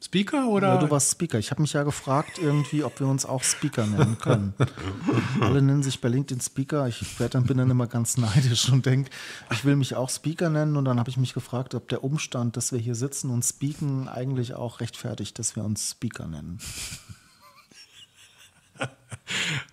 Speaker 0.00 0.46
oder? 0.46 0.74
Ja, 0.74 0.76
du 0.78 0.90
warst 0.90 1.10
Speaker. 1.10 1.38
Ich 1.38 1.50
habe 1.50 1.60
mich 1.60 1.72
ja 1.72 1.82
gefragt, 1.82 2.38
irgendwie, 2.38 2.84
ob 2.84 3.00
wir 3.00 3.08
uns 3.08 3.26
auch 3.26 3.42
Speaker 3.42 3.84
nennen 3.84 4.16
können. 4.18 4.54
Alle 5.40 5.60
nennen 5.60 5.82
sich 5.82 6.00
bei 6.00 6.08
LinkedIn 6.08 6.40
Speaker. 6.40 6.86
Ich 6.86 7.18
werd 7.18 7.34
dann, 7.34 7.44
bin 7.44 7.58
dann 7.58 7.68
immer 7.68 7.88
ganz 7.88 8.16
neidisch 8.16 8.70
und 8.70 8.86
denke, 8.86 9.10
ich 9.50 9.64
will 9.64 9.74
mich 9.74 9.96
auch 9.96 10.08
Speaker 10.08 10.50
nennen. 10.50 10.76
Und 10.76 10.84
dann 10.84 11.00
habe 11.00 11.10
ich 11.10 11.16
mich 11.16 11.34
gefragt, 11.34 11.74
ob 11.74 11.88
der 11.88 12.04
Umstand, 12.04 12.56
dass 12.56 12.70
wir 12.70 12.78
hier 12.78 12.94
sitzen 12.94 13.30
und 13.30 13.44
speaken, 13.44 14.08
eigentlich 14.08 14.54
auch 14.54 14.80
rechtfertigt, 14.80 15.38
dass 15.38 15.56
wir 15.56 15.64
uns 15.64 15.90
Speaker 15.90 16.26
nennen. 16.26 16.58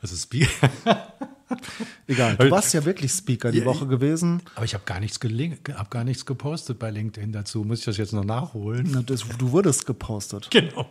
Also 0.01 0.17
Speaker. 0.17 0.69
Egal, 2.07 2.37
du 2.37 2.49
warst 2.49 2.73
ja 2.73 2.85
wirklich 2.85 3.11
Speaker 3.11 3.51
die 3.51 3.65
Woche 3.65 3.85
gewesen. 3.87 4.41
Aber 4.55 4.65
ich 4.65 4.73
habe 4.73 4.83
gar 4.85 4.99
nichts 4.99 5.19
gelink, 5.19 5.73
habe 5.75 5.89
gar 5.89 6.03
nichts 6.03 6.25
gepostet 6.25 6.79
bei 6.79 6.89
LinkedIn 6.91 7.31
dazu. 7.31 7.63
Muss 7.63 7.79
ich 7.79 7.85
das 7.85 7.97
jetzt 7.97 8.13
noch 8.13 8.23
nachholen? 8.23 8.89
Na, 8.91 9.01
das, 9.01 9.23
du 9.37 9.51
wurdest 9.51 9.85
gepostet. 9.85 10.49
Genau. 10.55 10.89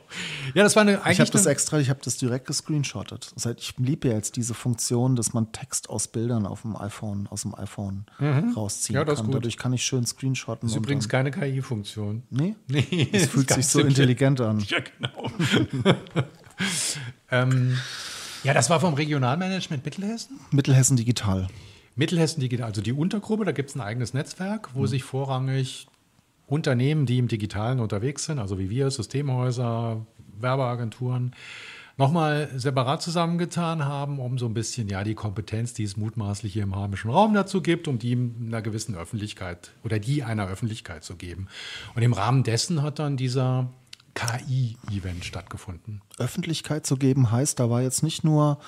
Ja, 0.54 0.62
das 0.62 0.76
war 0.76 0.82
eine 0.82 0.94
Ich 0.94 0.98
eigentlich 1.00 1.20
habe 1.20 1.30
das 1.30 1.46
extra, 1.46 1.78
ich 1.80 1.90
habe 1.90 2.00
das 2.04 2.16
direkt 2.16 2.46
gescreenshottet. 2.46 3.32
Das 3.34 3.46
heißt, 3.46 3.58
ich 3.58 3.74
liebe 3.78 4.08
ja 4.08 4.14
jetzt 4.14 4.36
diese 4.36 4.54
Funktion, 4.54 5.16
dass 5.16 5.32
man 5.32 5.50
Text 5.52 5.88
aus 5.90 6.06
Bildern 6.08 6.46
auf 6.46 6.62
dem 6.62 6.76
iPhone, 6.76 7.26
aus 7.30 7.42
dem 7.42 7.54
iPhone 7.54 8.04
rausziehen 8.54 8.94
Mhm. 8.94 8.98
Ja, 9.00 9.04
das 9.04 9.14
ist 9.14 9.18
kann. 9.20 9.26
gut. 9.26 9.34
Dadurch 9.36 9.56
kann 9.56 9.72
ich 9.72 9.84
schön 9.84 10.06
screenshotten. 10.06 10.68
ist 10.68 10.76
und 10.76 10.82
übrigens 10.84 11.08
keine 11.08 11.30
KI-Funktion. 11.30 12.22
nee? 12.30 12.54
Nee, 12.68 13.08
Es 13.12 13.26
fühlt 13.26 13.50
sich 13.50 13.66
so 13.66 13.80
intelligent 13.80 14.40
an. 14.40 14.60
Ja, 14.68 14.78
genau. 14.80 15.30
ähm, 17.30 17.78
ja, 18.44 18.54
das 18.54 18.70
war 18.70 18.78
vom 18.78 18.94
Regionalmanagement 18.94 19.85
Mittelhessen. 19.85 20.38
Mittelhessen 20.50 20.96
Digital. 20.96 21.48
Mittelhessen 21.96 22.40
Digital, 22.40 22.66
also 22.66 22.83
die 22.83 22.92
Untergruppe, 22.92 23.44
da 23.44 23.52
gibt 23.52 23.70
es 23.70 23.76
ein 23.76 23.80
eigenes 23.80 24.14
Netzwerk, 24.14 24.70
wo 24.74 24.87
sich 24.87 25.02
vorrangig 25.02 25.87
Unternehmen, 26.46 27.07
die 27.07 27.18
im 27.18 27.28
Digitalen 27.28 27.80
unterwegs 27.80 28.24
sind, 28.24 28.38
also 28.38 28.59
wie 28.59 28.68
wir, 28.68 28.90
Systemhäuser, 28.90 30.04
Werbeagenturen, 30.38 31.35
nochmal 31.96 32.50
separat 32.57 33.02
zusammengetan 33.02 33.85
haben, 33.85 34.18
um 34.18 34.38
so 34.38 34.46
ein 34.46 34.54
bisschen 34.54 34.88
ja 34.88 35.04
die 35.04 35.14
Kompetenz, 35.14 35.74
die 35.74 35.85
es 35.85 35.96
mutmaßlich 35.96 36.52
hier 36.52 36.64
im 36.64 36.76
heimischen 36.76 37.11
Raum 37.11 37.35
dazu 37.35 37.62
gibt, 37.62 37.88
um 37.88 37.98
die 37.98 38.12
in 38.12 38.46
einer 38.48 38.62
gewissen 38.62 38.94
Öffentlichkeit 38.94 39.72
oder 39.85 39.98
die 39.98 40.22
einer 40.22 40.48
Öffentlichkeit 40.48 41.04
zu 41.04 41.16
geben. 41.16 41.48
Und 41.94 42.02
im 42.02 42.12
Rahmen 42.12 42.42
dessen 42.42 42.83
hat 42.83 42.98
dann 42.98 43.16
dieser 43.16 43.70
KI-Event 44.14 45.24
stattgefunden. 45.24 46.00
Öffentlichkeit 46.18 46.87
zu 46.87 46.96
geben 46.96 47.31
heißt, 47.31 47.59
da 47.61 47.68
war 47.70 47.83
jetzt 47.83 48.03
nicht 48.03 48.24
nur 48.24 48.59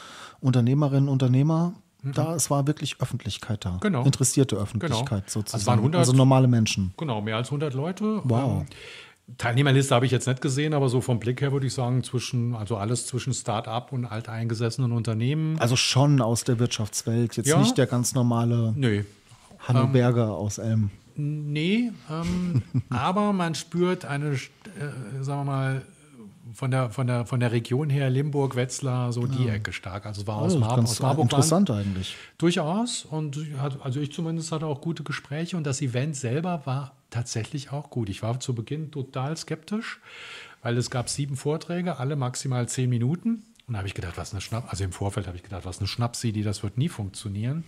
Unternehmerinnen, 0.41 1.09
Unternehmer 1.09 1.75
da, 2.03 2.35
es 2.37 2.51
war 2.51 2.67
wirklich 2.67 3.01
Öffentlichkeit 3.01 3.65
da. 3.65 3.73
Mhm. 3.73 3.81
Genau. 3.81 4.05
Interessierte 4.05 4.57
Öffentlichkeit 4.57 5.07
Genau. 5.09 5.15
Also 5.25 5.41
sozusagen. 5.41 5.61
es 5.61 5.67
waren 5.67 5.79
100 5.81 5.99
also 5.99 6.13
normale 6.13 6.47
Menschen. 6.47 6.95
Genau, 6.97 7.21
mehr 7.21 7.37
als 7.37 7.49
100 7.49 7.75
Leute. 7.75 8.21
Wow. 8.25 8.61
Ähm, 8.63 8.67
Teilnehmerliste 9.39 9.93
habe 9.93 10.07
ich 10.07 10.13
jetzt 10.13 10.29
nicht 10.29 10.41
gesehen, 10.41 10.73
aber 10.73 10.89
so 10.89 11.01
vom 11.01 11.19
Blick 11.19 11.41
her 11.41 11.51
würde 11.51 11.67
ich 11.67 11.75
sagen, 11.75 12.05
zwischen, 12.05 12.55
also 12.55 12.77
alles 12.77 13.07
zwischen 13.09 13.35
Start-up 13.35 13.93
und 13.93 14.05
alteingesessenen 14.05 14.93
Unternehmen. 14.93 15.59
Also 15.59 15.75
schon 15.75 16.21
aus 16.21 16.45
der 16.45 16.61
Wirtschaftswelt, 16.61 17.37
jetzt 17.37 17.49
Ja. 17.49 17.59
nicht 17.59 17.77
der 17.77 17.87
ganz 17.87 18.15
normale 18.15 18.73
Nö. 18.77 19.03
Hanno 19.59 19.89
Berger 19.89 20.31
aus 20.31 20.59
Elm. 20.59 20.91
Nee, 21.17 21.93
ähm, 22.11 22.63
aber 22.91 23.33
man 23.33 23.55
spürt 23.55 24.05
eine, 24.05 24.33
äh, 24.33 24.39
sagen 25.23 25.41
wir 25.41 25.45
mal, 25.45 25.83
von 26.53 26.71
der, 26.71 26.91
von 26.91 27.07
der, 27.07 27.27
von 27.27 27.41
der 27.41 27.53
Region 27.53 27.91
her, 27.91 28.09
Limburg, 28.09 28.57
Wetzlar, 28.57 29.13
so 29.13 29.27
die 29.27 29.49
Ecke 29.49 29.73
stark. 29.73 30.07
Also 30.07 30.23
es 30.23 30.27
war 30.27 30.37
aus, 30.37 30.45
Also 30.45 30.59
Mar 30.59 30.77
ganz 30.77 30.91
aus 30.91 31.01
Marburg 31.01 31.25
interessant 31.25 31.71
eigentlich. 31.71 32.17
Durchaus. 32.39 33.05
Und 33.05 33.39
hat, 33.59 33.79
also 33.83 34.01
ich 34.01 34.13
zumindest 34.13 34.53
hatte 34.53 34.67
auch 34.67 34.81
gute 34.81 35.03
Gespräche 35.03 35.57
und 35.57 35.65
das 35.65 35.83
Event 35.83 36.17
selber 36.17 36.63
war 36.65 36.93
tatsächlich 37.11 37.73
auch 37.73 37.91
gut. 37.91 38.09
Ich 38.09 38.23
war 38.23 38.41
zu 38.41 38.55
Beginn 38.55 38.91
total 38.91 39.37
skeptisch, 39.37 40.01
weil 40.63 40.77
es 40.79 40.91
gab 40.91 41.09
sieben 41.09 41.37
Vorträge, 41.37 41.99
alle 41.99 42.17
maximal 42.17 42.69
zehn 42.69 42.89
Minuten. 42.89 43.45
Und 43.67 43.75
da 43.75 43.79
habe 43.79 43.89
ich 43.89 43.95
gedacht, 43.95 44.17
was 44.17 44.33
eine 44.33 44.41
Schnapp, 44.41 44.71
also 44.71 44.85
im 44.85 44.93
Vorfeld 44.93 45.27
habe 45.27 45.37
ich 45.37 45.43
gedacht, 45.43 45.65
was 45.65 45.79
eine 45.79 45.89
Schnapsidee, 45.89 46.43
das 46.43 46.63
wird 46.63 46.79
nie 46.79 46.89
funktionieren. 46.89 47.65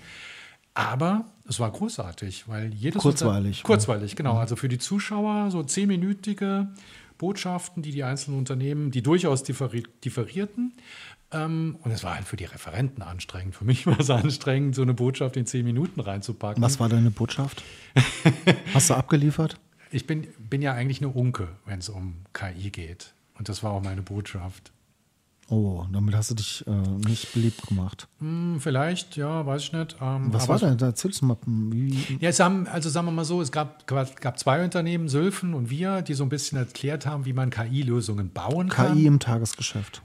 Aber 0.78 1.24
es 1.48 1.58
war 1.58 1.72
großartig, 1.72 2.46
weil 2.46 2.72
jedes 2.72 3.02
Kurzweilig. 3.02 3.58
Unter 3.58 3.66
kurzweilig, 3.66 4.14
genau. 4.14 4.38
Also 4.38 4.54
für 4.54 4.68
die 4.68 4.78
Zuschauer 4.78 5.50
so 5.50 5.64
zehnminütige 5.64 6.68
Botschaften, 7.18 7.82
die 7.82 7.90
die 7.90 8.04
einzelnen 8.04 8.38
Unternehmen, 8.38 8.92
die 8.92 9.02
durchaus 9.02 9.42
differi 9.42 9.82
differierten. 10.04 10.74
Ähm, 11.32 11.78
und 11.82 11.90
es 11.90 12.04
war 12.04 12.14
halt 12.14 12.26
für 12.26 12.36
die 12.36 12.44
Referenten 12.44 13.02
anstrengend. 13.02 13.56
Für 13.56 13.64
mich 13.64 13.86
war 13.88 13.98
es 13.98 14.08
anstrengend, 14.08 14.76
so 14.76 14.82
eine 14.82 14.94
Botschaft 14.94 15.36
in 15.36 15.46
zehn 15.46 15.64
Minuten 15.64 15.98
reinzupacken. 15.98 16.62
Was 16.62 16.78
war 16.78 16.88
deine 16.88 17.10
Botschaft? 17.10 17.64
Hast 18.72 18.90
du 18.90 18.94
abgeliefert? 18.94 19.58
Ich 19.90 20.06
bin, 20.06 20.28
bin 20.38 20.62
ja 20.62 20.74
eigentlich 20.74 21.00
eine 21.00 21.08
Unke, 21.08 21.48
wenn 21.66 21.80
es 21.80 21.88
um 21.88 22.18
KI 22.32 22.70
geht. 22.70 23.14
Und 23.36 23.48
das 23.48 23.64
war 23.64 23.72
auch 23.72 23.82
meine 23.82 24.02
Botschaft. 24.02 24.70
Oh, 25.50 25.86
damit 25.90 26.14
hast 26.14 26.30
du 26.30 26.34
dich 26.34 26.66
äh, 26.66 26.70
nicht 26.70 27.32
beliebt 27.32 27.66
gemacht. 27.66 28.06
Hm, 28.20 28.58
vielleicht, 28.60 29.16
ja, 29.16 29.46
weiß 29.46 29.62
ich 29.62 29.72
nicht. 29.72 29.96
Ähm, 30.00 30.32
Was 30.32 30.46
war 30.46 30.58
denn? 30.58 30.76
Da 30.76 30.86
erzählst 30.86 31.22
du 31.22 31.26
mal. 31.26 31.38
Ja, 32.20 32.28
es 32.28 32.38
haben, 32.38 32.66
also 32.66 32.90
sagen 32.90 33.06
wir 33.06 33.12
mal 33.12 33.24
so, 33.24 33.40
es 33.40 33.50
gab, 33.50 33.86
gab 33.86 34.38
zwei 34.38 34.62
Unternehmen, 34.62 35.08
Sülfen 35.08 35.54
und 35.54 35.70
wir, 35.70 36.02
die 36.02 36.12
so 36.12 36.22
ein 36.22 36.28
bisschen 36.28 36.58
erklärt 36.58 37.06
haben, 37.06 37.24
wie 37.24 37.32
man 37.32 37.48
KI-Lösungen 37.48 38.30
bauen 38.30 38.68
kann. 38.68 38.94
KI 38.94 39.06
im 39.06 39.20
Tagesgeschäft. 39.20 40.02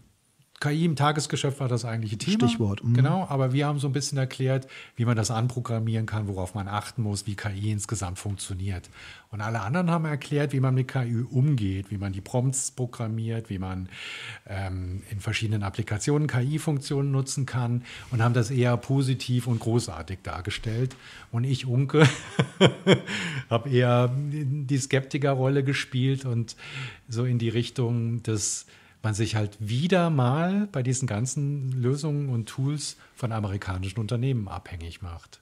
KI 0.63 0.86
im 0.86 0.95
Tagesgeschäft 0.95 1.60
war 1.60 1.67
das 1.67 1.84
eigentliche 1.84 2.17
Thema. 2.17 2.47
Stichwort, 2.47 2.82
mhm. 2.86 2.93
Genau, 2.93 3.28
aber 3.28 3.52
wir 3.52 3.67
haben 3.67 3.80
so 3.80 3.88
ein 3.88 3.91
bisschen 3.91 4.17
erklärt, 4.17 4.65
wie 4.95 5.04
man 5.04 5.17
das 5.17 5.30
anprogrammieren 5.30 6.06
kann, 6.06 6.30
worauf 6.30 6.56
man 6.56 6.69
achten 6.69 7.02
muss, 7.02 7.28
wie 7.28 7.36
KI 7.36 7.71
insgesamt 7.71 8.17
funktioniert. 8.17 8.89
Und 9.30 9.41
alle 9.41 9.60
anderen 9.60 9.91
haben 9.91 10.06
erklärt, 10.06 10.54
wie 10.54 10.62
man 10.62 10.73
mit 10.73 10.88
KI 10.88 11.26
umgeht, 11.30 11.91
wie 11.91 11.97
man 11.97 12.13
die 12.13 12.21
Prompts 12.21 12.71
programmiert, 12.71 13.49
wie 13.49 13.60
man 13.60 13.89
ähm, 14.47 15.04
in 15.10 15.19
verschiedenen 15.19 15.63
Applikationen 15.63 16.30
KI-Funktionen 16.30 17.12
nutzen 17.12 17.45
kann 17.45 17.84
und 18.12 18.23
haben 18.23 18.34
das 18.34 18.49
eher 18.49 18.78
positiv 18.78 19.47
und 19.47 19.60
großartig 19.60 20.19
dargestellt. 20.23 20.95
Und 21.34 21.43
ich, 21.43 21.65
Unke, 21.65 22.08
habe 23.49 23.69
eher 23.69 24.10
die 24.15 24.78
Skeptikerrolle 24.78 25.65
gespielt 25.65 26.23
und 26.23 26.56
so 27.10 27.26
in 27.26 27.38
die 27.38 27.49
Richtung 27.49 28.23
des 28.23 28.65
man 29.04 29.13
sich 29.13 29.36
halt 29.36 29.58
wieder 29.60 30.10
mal 30.10 30.68
bei 30.72 30.82
diesen 30.82 31.08
ganzen 31.08 31.72
Lösungen 31.74 32.30
und 32.30 32.48
Tools 32.48 32.98
von 33.16 33.32
amerikanischen 33.32 34.00
Unternehmen 34.00 34.48
abhängig 34.48 35.02
macht. 35.02 35.42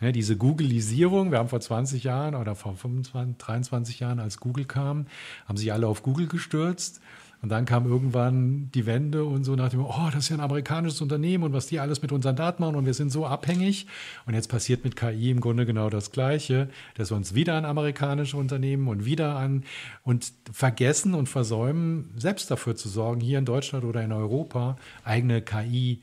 Ja, 0.00 0.10
diese 0.10 0.36
Googleisierung, 0.36 1.30
wir 1.30 1.38
haben 1.38 1.48
vor 1.48 1.60
20 1.60 2.02
Jahren 2.02 2.34
oder 2.34 2.56
vor 2.56 2.74
25, 2.74 3.38
23 3.38 4.00
Jahren, 4.00 4.18
als 4.18 4.38
Google 4.38 4.64
kam, 4.64 5.06
haben 5.46 5.56
sich 5.56 5.72
alle 5.72 5.86
auf 5.86 6.02
Google 6.02 6.26
gestürzt. 6.26 7.00
Und 7.42 7.48
dann 7.48 7.64
kam 7.64 7.86
irgendwann 7.86 8.70
die 8.72 8.86
Wende 8.86 9.24
und 9.24 9.42
so 9.42 9.56
nach 9.56 9.70
dem, 9.70 9.84
oh, 9.84 10.08
das 10.12 10.24
ist 10.24 10.28
ja 10.28 10.36
ein 10.36 10.40
amerikanisches 10.40 11.00
Unternehmen 11.00 11.42
und 11.42 11.52
was 11.52 11.66
die 11.66 11.80
alles 11.80 12.00
mit 12.00 12.12
unseren 12.12 12.36
Daten 12.36 12.62
machen 12.62 12.76
und 12.76 12.86
wir 12.86 12.94
sind 12.94 13.10
so 13.10 13.26
abhängig. 13.26 13.86
Und 14.26 14.34
jetzt 14.34 14.48
passiert 14.48 14.84
mit 14.84 14.94
KI 14.94 15.30
im 15.30 15.40
Grunde 15.40 15.66
genau 15.66 15.90
das 15.90 16.12
Gleiche, 16.12 16.68
dass 16.94 17.10
wir 17.10 17.16
uns 17.16 17.34
wieder 17.34 17.54
an 17.54 17.64
amerikanische 17.64 18.36
Unternehmen 18.36 18.86
und 18.86 19.04
wieder 19.04 19.36
an 19.36 19.64
und 20.04 20.32
vergessen 20.52 21.14
und 21.14 21.28
versäumen, 21.28 22.14
selbst 22.16 22.48
dafür 22.50 22.76
zu 22.76 22.88
sorgen, 22.88 23.20
hier 23.20 23.38
in 23.40 23.44
Deutschland 23.44 23.84
oder 23.84 24.02
in 24.02 24.12
Europa 24.12 24.76
eigene 25.04 25.42
KI 25.42 26.00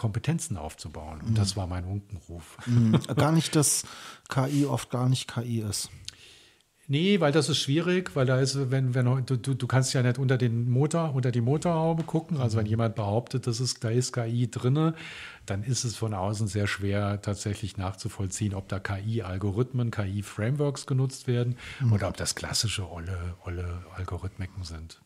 Kompetenzen 0.00 0.56
aufzubauen. 0.56 1.20
Und 1.20 1.36
das 1.36 1.58
war 1.58 1.66
mein 1.66 1.84
Unkenruf. 1.84 2.56
Mhm. 2.64 2.98
Gar 3.16 3.32
nicht, 3.32 3.54
dass 3.54 3.84
KI 4.30 4.64
oft 4.64 4.88
gar 4.88 5.10
nicht 5.10 5.32
KI 5.32 5.60
ist. 5.60 5.90
Nee, 6.90 7.20
weil 7.20 7.30
das 7.30 7.48
ist 7.48 7.58
schwierig, 7.58 8.16
weil 8.16 8.26
da 8.26 8.40
ist, 8.40 8.72
wenn, 8.72 8.96
wenn 8.96 9.24
du, 9.24 9.36
du, 9.36 9.66
kannst 9.68 9.94
ja 9.94 10.02
nicht 10.02 10.18
unter 10.18 10.36
den 10.36 10.68
Motor, 10.68 11.14
unter 11.14 11.30
die 11.30 11.40
Motorhaube 11.40 12.02
gucken. 12.02 12.38
Also 12.38 12.58
wenn 12.58 12.66
jemand 12.66 12.96
behauptet, 12.96 13.46
das 13.46 13.60
ist, 13.60 13.84
da 13.84 13.90
ist 13.90 14.12
KI 14.12 14.50
drinne, 14.50 14.96
dann 15.46 15.62
ist 15.62 15.84
es 15.84 15.94
von 15.94 16.14
außen 16.14 16.48
sehr 16.48 16.66
schwer 16.66 17.22
tatsächlich 17.22 17.76
nachzuvollziehen, 17.76 18.54
ob 18.54 18.68
da 18.68 18.80
KI-Algorithmen, 18.80 19.92
KI-Frameworks 19.92 20.86
genutzt 20.86 21.28
werden 21.28 21.56
oder 21.92 22.08
ob 22.08 22.16
das 22.16 22.34
klassische 22.34 22.90
olle, 22.90 23.36
olle 23.44 23.84
Algorithmiken 23.94 24.64
sind. 24.64 25.00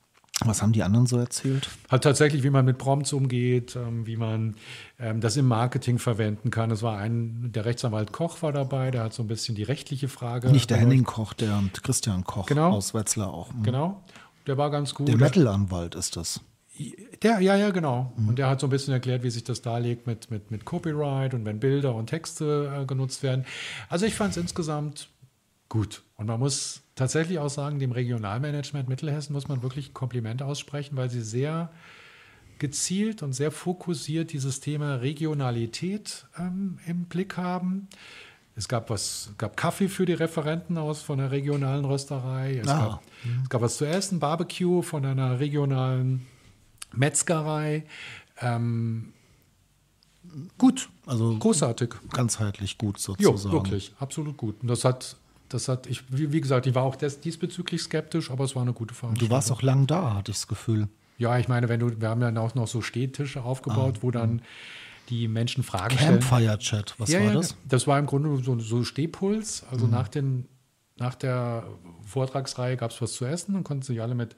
Was 0.44 0.62
haben 0.62 0.72
die 0.72 0.82
anderen 0.82 1.06
so 1.06 1.18
erzählt? 1.18 1.68
Hat 1.88 2.04
tatsächlich, 2.04 2.42
wie 2.42 2.50
man 2.50 2.64
mit 2.64 2.78
Prompts 2.78 3.12
umgeht, 3.12 3.76
ähm, 3.76 4.06
wie 4.06 4.16
man 4.16 4.56
ähm, 4.98 5.20
das 5.20 5.36
im 5.36 5.46
Marketing 5.46 5.98
verwenden 5.98 6.50
kann. 6.50 6.70
Es 6.70 6.82
war 6.82 6.98
ein, 6.98 7.50
der 7.52 7.64
Rechtsanwalt 7.64 8.12
Koch 8.12 8.42
war 8.42 8.52
dabei, 8.52 8.90
der 8.90 9.04
hat 9.04 9.14
so 9.14 9.22
ein 9.22 9.26
bisschen 9.28 9.54
die 9.54 9.62
rechtliche 9.62 10.08
Frage. 10.08 10.50
Nicht 10.50 10.70
der 10.70 10.76
Henning 10.78 11.04
Koch, 11.04 11.32
der 11.32 11.62
Christian 11.82 12.24
Koch 12.24 12.46
Genau. 12.46 12.70
aus 12.70 12.94
Wetzlar 12.94 13.32
auch. 13.32 13.52
Mhm. 13.52 13.62
Genau. 13.62 14.02
Der 14.46 14.58
war 14.58 14.70
ganz 14.70 14.94
gut. 14.94 15.08
Der 15.08 15.16
Metal-Anwalt 15.16 15.94
ist 15.94 16.16
das. 16.16 16.40
Der, 17.22 17.38
ja, 17.40 17.54
ja, 17.56 17.70
genau. 17.70 18.12
Und 18.16 18.36
der 18.38 18.48
hat 18.48 18.58
so 18.60 18.66
ein 18.66 18.70
bisschen 18.70 18.92
erklärt, 18.92 19.22
wie 19.22 19.30
sich 19.30 19.44
das 19.44 19.62
darlegt 19.62 20.08
mit, 20.08 20.30
mit, 20.32 20.50
mit 20.50 20.64
Copyright 20.64 21.32
und 21.32 21.44
wenn 21.44 21.60
Bilder 21.60 21.94
und 21.94 22.08
Texte 22.08 22.80
äh, 22.82 22.84
genutzt 22.84 23.22
werden. 23.22 23.44
Also 23.88 24.06
ich 24.06 24.14
fand 24.16 24.32
es 24.32 24.36
insgesamt 24.38 25.08
gut. 25.74 26.02
Und 26.16 26.26
man 26.26 26.38
muss 26.38 26.82
tatsächlich 26.94 27.40
auch 27.40 27.50
sagen, 27.50 27.80
dem 27.80 27.90
Regionalmanagement 27.90 28.88
Mittelhessen 28.88 29.32
muss 29.32 29.48
man 29.48 29.62
wirklich 29.62 29.90
ein 29.90 29.94
Kompliment 29.94 30.40
aussprechen, 30.40 30.96
weil 30.96 31.10
sie 31.10 31.20
sehr 31.20 31.72
gezielt 32.60 33.22
und 33.24 33.32
sehr 33.32 33.50
fokussiert 33.50 34.32
dieses 34.32 34.60
Thema 34.60 34.94
Regionalität 34.96 36.26
ähm, 36.38 36.78
im 36.86 37.06
Blick 37.06 37.36
haben. 37.36 37.88
Es 38.54 38.68
gab 38.68 38.88
was, 38.88 39.32
gab 39.36 39.56
Kaffee 39.56 39.88
für 39.88 40.06
die 40.06 40.12
Referenten 40.12 40.78
aus 40.78 41.02
von 41.02 41.18
der 41.18 41.32
regionalen 41.32 41.84
Rösterei. 41.84 42.58
Es, 42.58 42.68
Ah. 42.68 42.78
gab, 42.78 43.02
es 43.42 43.48
gab 43.48 43.60
was 43.62 43.76
zu 43.76 43.84
essen, 43.84 44.20
Barbecue 44.20 44.82
von 44.82 45.04
einer 45.04 45.40
regionalen 45.40 46.24
Metzgerei. 46.94 47.84
Ähm, 48.40 49.12
gut, 50.56 50.88
Also 51.06 51.36
großartig. 51.36 51.90
ganzheitlich 52.12 52.78
gut 52.78 52.98
Ja, 52.98 53.02
sozusagen. 53.02 53.52
wirklich, 53.52 53.92
absolut 53.98 54.36
gut. 54.36 54.62
Und 54.62 54.68
das 54.68 54.84
hat, 54.84 55.16
das 55.54 55.68
hat, 55.68 55.86
ich, 55.86 56.02
wie, 56.08 56.32
wie 56.32 56.40
gesagt, 56.40 56.66
ich 56.66 56.74
war 56.74 56.82
auch 56.82 56.96
des, 56.96 57.20
diesbezüglich 57.20 57.80
skeptisch, 57.82 58.30
aber 58.30 58.44
es 58.44 58.54
war 58.56 58.62
eine 58.62 58.72
gute 58.72 58.92
Veranstaltung. 58.92 59.28
Du 59.28 59.34
warst 59.34 59.52
auch 59.52 59.62
lang 59.62 59.86
da, 59.86 60.14
hatte 60.14 60.32
ich 60.32 60.38
das 60.38 60.48
Gefühl. 60.48 60.88
Ja, 61.16 61.38
ich 61.38 61.46
meine, 61.46 61.68
wenn 61.68 61.80
du, 61.80 62.00
wir 62.00 62.08
haben 62.08 62.20
ja 62.20 62.36
auch 62.40 62.56
noch 62.56 62.66
so 62.66 62.82
Stehtische 62.82 63.42
aufgebaut, 63.42 63.98
wo 64.02 64.10
dann 64.10 64.42
die 65.10 65.28
Menschen 65.28 65.62
Fragen 65.62 65.96
stellen. 65.96 66.20
Campfire-Chat, 66.20 66.94
was 66.98 67.10
ja, 67.10 67.20
war 67.20 67.26
ja, 67.26 67.32
das? 67.34 67.56
Das 67.68 67.86
war 67.86 67.98
im 67.98 68.06
Grunde 68.06 68.42
so, 68.42 68.58
so 68.58 68.82
Stehpuls. 68.82 69.64
Also 69.70 69.86
nach, 69.86 70.08
den, 70.08 70.48
nach 70.96 71.14
der 71.14 71.64
Vortragsreihe 72.04 72.76
gab 72.76 72.90
es 72.90 73.00
was 73.00 73.12
zu 73.12 73.24
essen 73.24 73.54
und 73.54 73.62
konnten 73.62 73.84
sich 73.84 74.02
alle 74.02 74.14
mit 74.14 74.34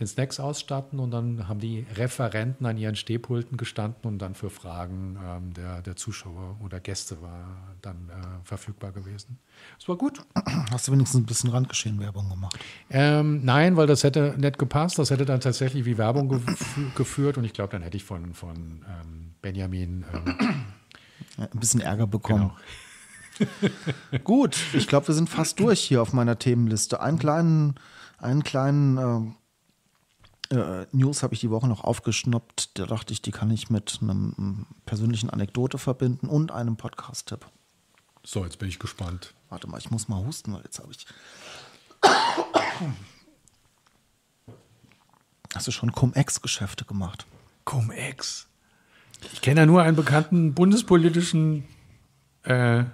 den 0.00 0.06
Snacks 0.06 0.40
ausstatten 0.40 0.98
und 0.98 1.10
dann 1.10 1.46
haben 1.46 1.60
die 1.60 1.86
Referenten 1.94 2.64
an 2.64 2.78
ihren 2.78 2.96
Stehpulten 2.96 3.58
gestanden 3.58 4.10
und 4.10 4.18
dann 4.18 4.34
für 4.34 4.48
Fragen 4.48 5.18
ähm, 5.22 5.52
der, 5.52 5.82
der 5.82 5.94
Zuschauer 5.94 6.56
oder 6.64 6.80
Gäste 6.80 7.20
war 7.20 7.74
dann 7.82 8.08
äh, 8.08 8.44
verfügbar 8.44 8.92
gewesen. 8.92 9.38
Es 9.78 9.86
war 9.88 9.96
gut. 9.96 10.22
Hast 10.70 10.88
du 10.88 10.92
wenigstens 10.92 11.20
ein 11.20 11.26
bisschen 11.26 11.50
Randgeschehen-Werbung 11.50 12.30
gemacht? 12.30 12.58
Ähm, 12.88 13.44
nein, 13.44 13.76
weil 13.76 13.86
das 13.86 14.02
hätte 14.02 14.34
nicht 14.38 14.58
gepasst. 14.58 14.98
Das 14.98 15.10
hätte 15.10 15.26
dann 15.26 15.40
tatsächlich 15.40 15.84
wie 15.84 15.98
Werbung 15.98 16.30
gef 16.30 16.78
geführt 16.94 17.36
und 17.36 17.44
ich 17.44 17.52
glaube, 17.52 17.72
dann 17.72 17.82
hätte 17.82 17.98
ich 17.98 18.04
von, 18.04 18.32
von 18.32 18.56
ähm, 18.56 19.34
Benjamin 19.42 20.06
ähm, 20.14 20.36
ein 21.36 21.60
bisschen 21.60 21.82
Ärger 21.82 22.06
bekommen. 22.06 22.52
Genau. 23.38 24.18
Gut, 24.24 24.56
ich 24.72 24.88
glaube, 24.88 25.08
wir 25.08 25.14
sind 25.14 25.28
fast 25.28 25.60
durch 25.60 25.80
hier 25.80 26.00
auf 26.00 26.14
meiner 26.14 26.38
Themenliste. 26.38 27.00
Einen 27.00 27.18
kleinen, 27.18 27.74
einen 28.18 28.42
kleinen 28.42 29.36
äh, 30.50 30.86
News 30.92 31.22
habe 31.22 31.34
ich 31.34 31.40
die 31.40 31.50
Woche 31.50 31.68
noch 31.68 31.84
aufgeschnappt. 31.84 32.78
Da 32.78 32.86
dachte 32.86 33.12
ich, 33.12 33.22
die 33.22 33.30
kann 33.30 33.50
ich 33.50 33.70
mit 33.70 33.98
einem 34.02 34.34
ähm, 34.38 34.66
persönlichen 34.84 35.30
Anekdote 35.30 35.78
verbinden 35.78 36.28
und 36.28 36.50
einem 36.50 36.76
Podcast-Tipp. 36.76 37.46
So, 38.24 38.44
jetzt 38.44 38.58
bin 38.58 38.68
ich 38.68 38.78
gespannt. 38.78 39.34
Warte 39.48 39.66
mal, 39.68 39.78
ich 39.78 39.90
muss 39.90 40.08
mal 40.08 40.24
husten, 40.24 40.52
weil 40.52 40.62
jetzt 40.62 40.78
habe 40.78 40.92
ich. 40.92 41.06
Hast 45.54 45.66
du 45.66 45.72
schon 45.72 45.92
Cum-Ex-Geschäfte 45.92 46.84
gemacht? 46.84 47.26
Cum-Ex. 47.64 48.46
Ich 49.32 49.40
kenne 49.40 49.60
ja 49.60 49.66
nur 49.66 49.82
einen 49.82 49.96
bekannten 49.96 50.54
bundespolitischen 50.54 51.64
äh, 52.42 52.84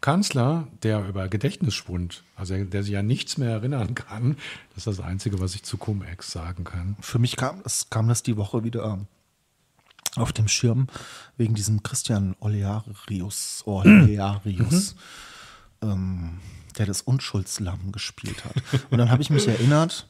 Kanzler, 0.00 0.68
der 0.82 1.06
über 1.08 1.28
Gedächtnisschwund, 1.28 2.22
also 2.36 2.56
der 2.64 2.82
sich 2.82 2.96
an 2.96 3.06
nichts 3.06 3.38
mehr 3.38 3.50
erinnern 3.50 3.94
kann. 3.94 4.36
Das 4.74 4.86
ist 4.86 4.98
das 4.98 5.00
Einzige, 5.00 5.40
was 5.40 5.54
ich 5.54 5.62
zu 5.62 5.78
Cum-Ex 5.78 6.30
sagen 6.30 6.64
kann. 6.64 6.96
Für 7.00 7.18
mich 7.18 7.36
kam 7.36 7.62
das, 7.62 7.90
kam 7.90 8.08
das 8.08 8.22
die 8.22 8.36
Woche 8.36 8.62
wieder 8.64 9.00
auf 10.14 10.32
dem 10.32 10.48
Schirm 10.48 10.86
wegen 11.36 11.54
diesem 11.54 11.82
Christian 11.82 12.36
Olearius, 12.40 13.62
Olearius 13.66 14.94
ähm, 15.82 16.40
der 16.78 16.86
das 16.86 17.02
Unschuldslamm 17.02 17.92
gespielt 17.92 18.44
hat. 18.44 18.54
Und 18.90 18.98
dann 18.98 19.10
habe 19.10 19.22
ich 19.22 19.30
mich 19.30 19.48
erinnert, 19.48 20.06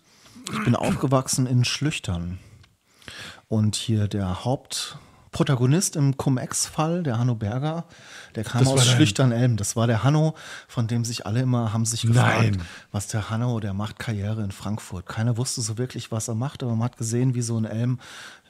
ich 0.52 0.64
bin 0.64 0.76
aufgewachsen 0.76 1.46
in 1.46 1.64
Schlüchtern. 1.64 2.38
Und 3.48 3.76
hier 3.76 4.08
der 4.08 4.44
Hauptprotagonist 5.36 5.96
im 5.96 6.16
Cum-Ex-Fall, 6.16 7.02
der 7.02 7.18
Hanno 7.18 7.34
Berger, 7.34 7.84
der 8.34 8.44
kam 8.44 8.64
Das 8.64 8.72
aus 8.72 8.86
Schlüchtern-Elm. 8.86 9.58
Das 9.58 9.76
war 9.76 9.86
der 9.86 10.02
Hanno, 10.02 10.34
von 10.66 10.86
dem 10.86 11.04
sich 11.04 11.26
alle 11.26 11.40
immer 11.40 11.74
haben 11.74 11.84
sich 11.84 12.02
gefragt, 12.02 12.56
Nein. 12.56 12.62
was 12.90 13.08
der 13.08 13.28
Hanno, 13.28 13.60
der 13.60 13.74
macht 13.74 13.98
Karriere 13.98 14.42
in 14.42 14.50
Frankfurt. 14.50 15.04
Keiner 15.04 15.36
wusste 15.36 15.60
so 15.60 15.76
wirklich, 15.76 16.10
was 16.10 16.28
er 16.28 16.34
macht, 16.34 16.62
aber 16.62 16.74
man 16.74 16.86
hat 16.86 16.96
gesehen, 16.96 17.34
wie 17.34 17.42
so 17.42 17.58
ein 17.58 17.66
Elm, 17.66 18.00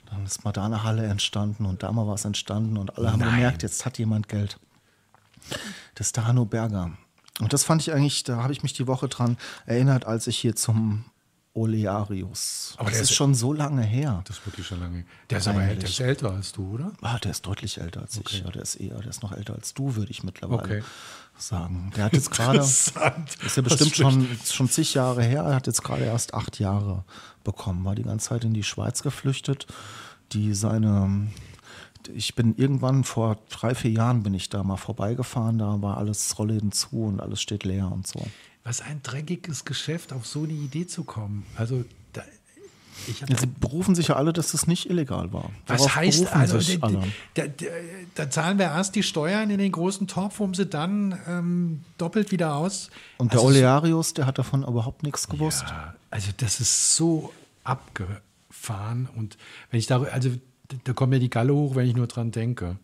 dann 0.09 0.25
ist 0.25 0.44
Madana 0.44 0.85
Halle 0.85 1.05
entstanden 1.07 1.66
und 1.66 1.83
da 1.83 1.90
mal 1.90 2.07
was 2.07 2.25
entstanden 2.25 2.77
und 2.77 2.96
alle 2.96 3.11
haben 3.11 3.18
Nein. 3.18 3.35
gemerkt, 3.35 3.64
jetzt 3.64 3.85
hat 3.85 3.99
jemand 3.99 4.29
Geld. 4.29 4.61
Das 5.96 6.07
ist 6.09 6.16
der 6.16 6.29
Hanno 6.29 6.44
Berger. 6.44 6.92
Und 7.40 7.53
das 7.53 7.64
fand 7.64 7.83
ich 7.83 7.92
eigentlich, 7.92 8.22
da 8.22 8.44
habe 8.44 8.53
ich 8.53 8.62
mich 8.62 8.75
die 8.75 8.87
Woche 8.87 9.09
dran 9.09 9.37
erinnert, 9.66 10.07
als 10.07 10.29
ich 10.29 10.38
hier 10.38 10.55
zum 10.55 11.05
Olearius. 11.57 12.75
Aber 12.77 12.90
das 12.90 13.01
ist 13.01 13.11
ist- 13.11 13.16
schon 13.16 13.35
so 13.35 13.53
lange 13.53 13.83
her. 13.83 14.23
Das 14.27 14.38
ist 14.38 14.47
wirklich 14.47 14.66
schon 14.66 14.81
lange. 14.81 15.05
Der 15.31 15.38
ist 15.38 15.49
aber 15.49 15.59
Peinlich. 15.61 15.77
äl- 15.77 15.81
der 15.81 15.88
ist 15.88 16.01
älter 16.01 16.31
als 16.33 16.53
du, 16.53 16.75
oder? 16.75 16.92
Ah, 17.03 17.19
der 17.19 17.31
ist 17.33 17.47
deutlich 17.47 17.79
älter 17.81 18.03
als 18.03 18.16
ich. 18.19 18.40
Ja, 18.42 18.51
der 18.51 18.62
ist 18.62 18.77
eher, 18.77 18.99
der 18.99 19.09
ist 19.11 19.23
noch 19.23 19.33
älter 19.33 19.55
als 19.55 19.75
du, 19.75 19.97
würde 19.97 20.11
ich 20.11 20.23
mittlerweile 20.23 20.61
Okay. 20.62 20.83
sagen. 21.38 21.92
Der 21.97 22.05
hat 22.05 22.12
jetzt 22.12 22.31
gerade, 22.31 22.59
ist 22.59 22.92
ja 23.57 23.62
bestimmt 23.62 23.97
schon, 23.97 24.29
schon 24.45 24.69
zig 24.69 24.95
Jahre 24.95 25.23
her, 25.23 25.42
er 25.42 25.55
hat 25.57 25.66
jetzt 25.66 25.83
gerade 25.83 26.05
erst 26.05 26.35
acht 26.35 26.59
Jahre 26.59 27.05
bekommen, 27.45 27.85
war 27.85 27.95
die 27.95 28.03
ganze 28.05 28.29
Zeit 28.29 28.45
in 28.45 28.55
die 28.55 28.64
Schweiz 28.64 29.03
geflüchtet, 29.03 29.66
die 30.33 30.55
seine, 30.55 31.29
ich 32.14 32.35
bin 32.35 32.55
irgendwann 32.57 33.05
vor 33.05 33.38
drei, 33.51 33.75
vier 33.75 33.90
Jahren 33.90 34.23
bin 34.23 34.35
ich 34.35 34.49
da 34.49 34.62
mal 34.62 34.77
vorbeigefahren, 34.77 35.59
da 35.59 35.81
war 35.83 35.97
alles 35.99 36.38
Rollläden 36.38 36.73
zu 36.73 37.05
und 37.05 37.21
alles 37.21 37.40
steht 37.40 37.64
leer 37.64 37.90
und 37.90 38.07
so. 38.07 38.27
Was 38.64 38.81
ein 38.81 39.01
dreckiges 39.03 39.64
Geschäft, 39.64 40.12
auf 40.12 40.27
so 40.27 40.42
eine 40.42 40.53
Idee 40.53 40.87
zu 40.87 41.05
kommen. 41.05 41.47
Also, 41.57 41.85
da, 42.12 42.23
Ja, 43.29 43.37
Sie 43.37 43.47
berufen 43.47 43.95
sich 43.95 44.09
ja 44.09 44.16
alle, 44.16 44.33
dass 44.33 44.53
das 44.53 44.66
nicht 44.66 44.90
illegal 44.90 45.33
war. 45.33 45.51
Was 45.66 45.83
Darauf 45.83 45.97
heißt 45.97 46.33
also, 46.35 46.59
da, 47.35 47.47
da, 47.47 47.64
da, 48.14 48.31
zahlen 48.31 48.59
wir 48.59 48.66
erst 48.66 48.97
die 48.97 49.03
Steuern 49.03 49.51
in 49.51 49.59
den 49.59 49.71
großen 49.71 50.09
Topf, 50.09 50.40
um 50.40 50.55
sie 50.55 50.66
dann 50.66 51.16
ähm, 51.29 51.85
doppelt 51.99 52.33
wieder 52.33 52.57
aus. 52.57 52.90
Und 53.19 53.33
der 53.33 53.40
also, 53.40 53.51
Olearius, 53.51 54.14
der 54.14 54.27
hat 54.27 54.38
davon 54.38 54.64
überhaupt 54.64 55.03
nichts 55.03 55.29
gewusst. 55.29 55.64
Ja, 55.69 55.95
also 56.11 56.31
das 56.37 56.61
ist 56.61 56.97
so 56.97 57.33
abgefahren 57.62 59.09
und 59.14 59.37
wenn 59.71 59.79
ich 59.79 59.87
da, 59.87 60.03
also 60.03 60.31
da 60.85 60.92
kommt 60.92 61.11
mir 61.11 61.20
die 61.20 61.31
Galle 61.31 61.55
hoch, 61.55 61.74
wenn 61.74 61.87
ich 61.87 61.96
nur 61.96 62.07
dran 62.07 62.31
denke. 62.31 62.79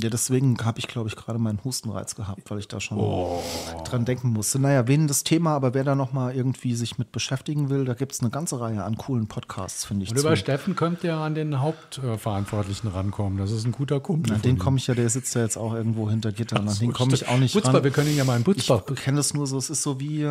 Ja, 0.00 0.08
deswegen 0.08 0.56
habe 0.64 0.78
ich, 0.78 0.88
glaube 0.88 1.10
ich, 1.10 1.16
gerade 1.16 1.38
meinen 1.38 1.62
Hustenreiz 1.64 2.14
gehabt, 2.14 2.50
weil 2.50 2.58
ich 2.58 2.66
da 2.68 2.80
schon 2.80 2.96
Oh. 2.98 3.42
dran 3.84 4.06
denken 4.06 4.30
musste. 4.30 4.58
Naja, 4.58 4.88
wen 4.88 5.06
das 5.06 5.22
Thema, 5.22 5.54
aber 5.54 5.74
wer 5.74 5.84
da 5.84 5.94
nochmal 5.94 6.34
irgendwie 6.34 6.74
sich 6.74 6.96
mit 6.96 7.12
beschäftigen 7.12 7.68
will, 7.68 7.84
da 7.84 7.92
gibt 7.92 8.12
es 8.12 8.20
eine 8.20 8.30
ganze 8.30 8.58
Reihe 8.58 8.82
an 8.84 8.96
coolen 8.96 9.26
Podcasts, 9.26 9.84
finde 9.84 10.04
ich. 10.04 10.10
Und 10.10 10.16
zu. 10.18 10.26
über 10.26 10.34
Steffen 10.36 10.76
könnte 10.76 11.08
ja 11.08 11.22
an 11.22 11.34
den 11.34 11.60
Hauptverantwortlichen 11.60 12.88
rankommen. 12.88 13.38
Das 13.38 13.50
ist 13.50 13.64
ein 13.64 13.72
guter 13.72 14.00
Kumpel. 14.00 14.32
Von 14.32 14.42
den 14.42 14.58
komme 14.58 14.78
ich 14.78 14.86
ja, 14.86 14.94
der 14.94 15.08
sitzt 15.10 15.34
ja 15.34 15.42
jetzt 15.42 15.56
auch 15.56 15.74
irgendwo 15.74 16.08
hinter 16.08 16.32
Gittern. 16.32 16.68
An 16.68 16.68
So, 16.74 16.80
den 16.80 16.92
komme 16.92 17.14
ich 17.14 17.28
auch 17.28 17.38
nicht 17.38 17.52
Butzbach, 17.54 17.74
ran. 17.74 17.84
wir 17.84 17.90
können 17.90 18.08
ihn 18.10 18.16
ja 18.16 18.24
mal 18.24 18.34
in 18.36 18.40
Ich 18.40 18.44
Butzbach. 18.46 18.84
kenne 18.94 19.18
das 19.18 19.34
nur 19.34 19.46
so, 19.46 19.58
es 19.58 19.70
ist 19.70 19.82
so 19.82 20.00
wie, 20.00 20.26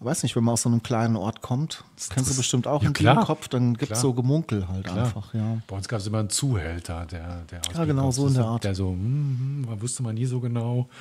weiß 0.00 0.22
nicht, 0.22 0.36
wenn 0.36 0.44
man 0.44 0.54
aus 0.54 0.62
so 0.62 0.68
einem 0.68 0.82
kleinen 0.82 1.16
Ort 1.16 1.42
kommt, 1.42 1.84
das 1.96 2.08
kennst 2.10 2.30
du 2.30 2.36
bestimmt 2.36 2.66
auch 2.66 2.82
Ja, 2.82 2.88
im 2.88 2.92
klar. 2.94 3.24
Kopf, 3.24 3.48
dann 3.48 3.74
gibt 3.74 3.92
es 3.92 4.00
so 4.00 4.12
Gemunkel 4.12 4.68
halt 4.68 4.84
Klar. 4.84 5.04
einfach, 5.06 5.34
ja. 5.34 5.58
Bei 5.66 5.76
uns 5.76 5.88
gab 5.88 6.00
es 6.00 6.06
immer 6.06 6.18
einen 6.18 6.30
Zuhälter, 6.30 7.06
der, 7.06 7.42
der 7.50 7.60
Ja, 7.74 7.84
genau, 7.84 8.10
so 8.10 8.26
in 8.28 8.34
der 8.34 8.44
Art. 8.44 8.64
Der 8.64 8.74
so, 8.74 8.91
hm, 8.92 9.62
man 9.66 9.80
wusste 9.80 10.02
man 10.02 10.14
nie 10.14 10.26
so 10.26 10.40
genau. 10.40 10.88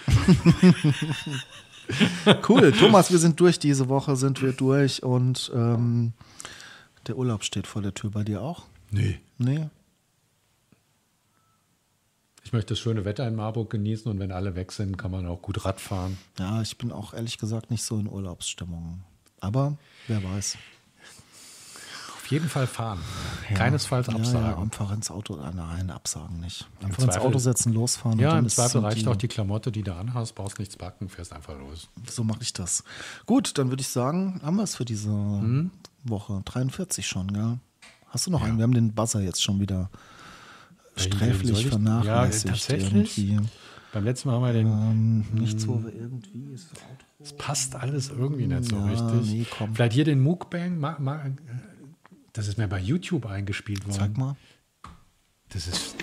Cool, 2.47 2.71
Thomas, 2.71 3.11
wir 3.11 3.17
sind 3.17 3.39
durch. 3.39 3.59
Diese 3.59 3.89
Woche 3.89 4.15
sind 4.15 4.41
wir 4.41 4.53
durch 4.53 5.03
und 5.03 5.51
ähm, 5.53 6.13
der 7.07 7.17
Urlaub 7.17 7.43
steht 7.43 7.67
vor 7.67 7.81
der 7.81 7.93
Tür 7.93 8.11
bei 8.11 8.23
dir 8.23 8.41
auch. 8.41 8.63
Nee. 8.91 9.19
Nee. 9.37 9.67
Ich 12.43 12.53
möchte 12.53 12.73
das 12.73 12.79
schöne 12.79 13.05
Wetter 13.05 13.27
in 13.27 13.35
Marburg 13.35 13.69
genießen 13.69 14.11
und 14.11 14.19
wenn 14.19 14.31
alle 14.31 14.55
weg 14.55 14.71
sind, 14.71 14.97
kann 14.97 15.11
man 15.11 15.25
auch 15.25 15.41
gut 15.41 15.63
Rad 15.63 15.79
fahren. 15.79 16.17
Ja, 16.39 16.61
ich 16.61 16.77
bin 16.77 16.91
auch 16.91 17.13
ehrlich 17.13 17.37
gesagt 17.37 17.71
nicht 17.71 17.83
so 17.83 17.97
in 17.97 18.07
Urlaubsstimmung. 18.07 19.03
Aber 19.39 19.77
wer 20.07 20.23
weiß. 20.23 20.57
Jeden 22.31 22.49
Fall 22.49 22.65
fahren. 22.65 22.97
Keinesfalls 23.53 24.07
Ja, 24.07 24.15
absagen. 24.15 24.41
ja, 24.49 24.57
einfach 24.57 24.91
ins 24.91 25.11
Auto, 25.11 25.35
äh, 25.37 25.51
nein, 25.53 25.89
absagen 25.91 26.39
nicht. 26.39 26.65
Einfach 26.81 27.03
ins 27.03 27.13
Zweifel- 27.13 27.27
Auto 27.27 27.37
setzen, 27.39 27.73
losfahren. 27.73 28.17
Ja, 28.19 28.39
im 28.39 28.47
Zweifel 28.49 28.81
reicht 28.81 29.07
auch 29.07 29.15
die 29.17 29.27
Klamotte, 29.27 29.71
die 29.71 29.83
du 29.83 29.93
anhast, 29.93 30.33
brauchst 30.35 30.57
nichts 30.57 30.77
backen, 30.77 31.09
fährst 31.09 31.33
einfach 31.33 31.57
los. 31.59 31.89
So 32.09 32.23
mache 32.23 32.41
ich 32.41 32.53
das. 32.53 32.83
Gut, 33.25 33.57
dann 33.57 33.69
würde 33.69 33.81
ich 33.81 33.89
sagen, 33.89 34.39
haben 34.43 34.55
wir 34.55 34.63
es 34.63 34.75
für 34.75 34.85
diese 34.85 35.09
Hm? 35.09 35.71
Woche. 36.05 36.41
43 36.45 37.05
schon, 37.05 37.31
gell? 37.33 37.59
Hast 38.09 38.25
du 38.27 38.31
noch 38.31 38.41
einen? 38.41 38.57
Wir 38.57 38.63
haben 38.63 38.73
den 38.73 38.93
Buzzer 38.93 39.21
jetzt 39.21 39.43
schon 39.43 39.59
wieder 39.59 39.89
sträflich 40.95 41.51
soll 41.51 41.59
ich- 41.61 41.67
vernachlässigt. 41.67 42.45
Ja, 42.45 42.51
tatsächlich? 42.51 43.17
Irgendwie. 43.17 43.49
Beim 43.93 44.05
letzten 44.05 44.29
Mal 44.29 44.35
haben 44.35 44.43
wir 44.45 44.53
den. 44.53 44.67
Ähm, 44.67 45.25
nichts, 45.33 45.67
wo 45.67 45.83
wir 45.83 45.93
irgendwie. 45.93 46.53
Es 47.19 47.33
passt 47.33 47.75
alles 47.75 48.09
irgendwie 48.09 48.47
nicht 48.47 48.65
so 48.69 48.77
Ja, 48.77 48.85
richtig. 48.85 49.31
nee. 49.33 49.67
Vielleicht 49.73 49.93
hier 49.93 50.05
den 50.05 50.21
Mukbang. 50.21 50.79
Ma, 50.79 50.95
ma, 50.99 51.17
äh, 51.25 51.31
das 52.33 52.47
ist 52.47 52.57
mir 52.57 52.67
bei 52.67 52.79
YouTube 52.79 53.25
eingespielt 53.25 53.85
worden. 53.85 53.97
Zeig 53.97 54.17
mal. 54.17 54.35
Das 55.49 55.67
ist. 55.67 55.95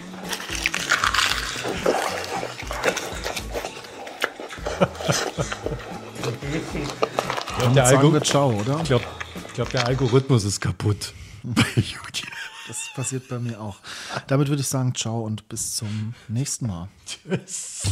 ich 6.50 7.58
glaube, 7.58 7.74
der, 7.74 7.86
Algo 7.86 8.20
Ciao, 8.20 8.52
ich 8.52 8.84
glaub, 8.84 9.02
ich 9.46 9.54
glaub, 9.54 9.70
der 9.70 9.86
Algorithmus 9.86 10.44
ist 10.44 10.60
kaputt 10.60 11.14
bei 11.42 11.64
YouTube. 11.74 12.30
Das 12.68 12.90
passiert 12.94 13.28
bei 13.28 13.38
mir 13.38 13.60
auch. 13.60 13.78
Damit 14.26 14.48
würde 14.48 14.60
ich 14.60 14.68
sagen 14.68 14.94
Ciao 14.94 15.22
und 15.22 15.48
bis 15.48 15.76
zum 15.76 16.14
nächsten 16.28 16.66
Mal. 16.66 16.88
Tschüss. 17.06 17.82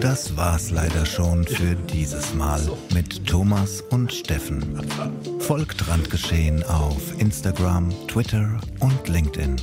Das 0.00 0.36
war's 0.36 0.70
leider 0.70 1.04
schon 1.04 1.44
für 1.44 1.74
dieses 1.74 2.34
Mal 2.34 2.60
mit 2.94 3.26
Thomas 3.26 3.82
und 3.90 4.12
Steffen. 4.12 4.80
Folgt 5.38 5.86
Randgeschehen 5.88 6.62
auf 6.64 7.18
Instagram, 7.18 7.92
Twitter 8.06 8.60
und 8.80 9.08
LinkedIn. 9.08 9.56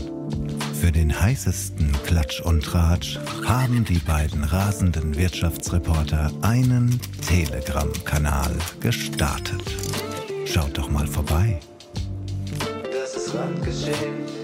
Für 0.79 0.91
den 0.91 1.19
heißesten 1.19 1.91
Klatsch 2.05 2.41
und 2.41 2.63
Tratsch 2.63 3.19
haben 3.45 3.83
die 3.83 3.99
beiden 3.99 4.43
rasenden 4.43 5.17
Wirtschaftsreporter 5.17 6.31
einen 6.41 6.99
Telegram-Kanal 7.27 8.55
gestartet. 8.79 9.63
Schaut 10.45 10.77
doch 10.77 10.89
mal 10.89 11.07
vorbei. 11.07 11.59
Das 12.91 13.15
ist 13.15 13.33
Randgeschehen. 13.33 14.36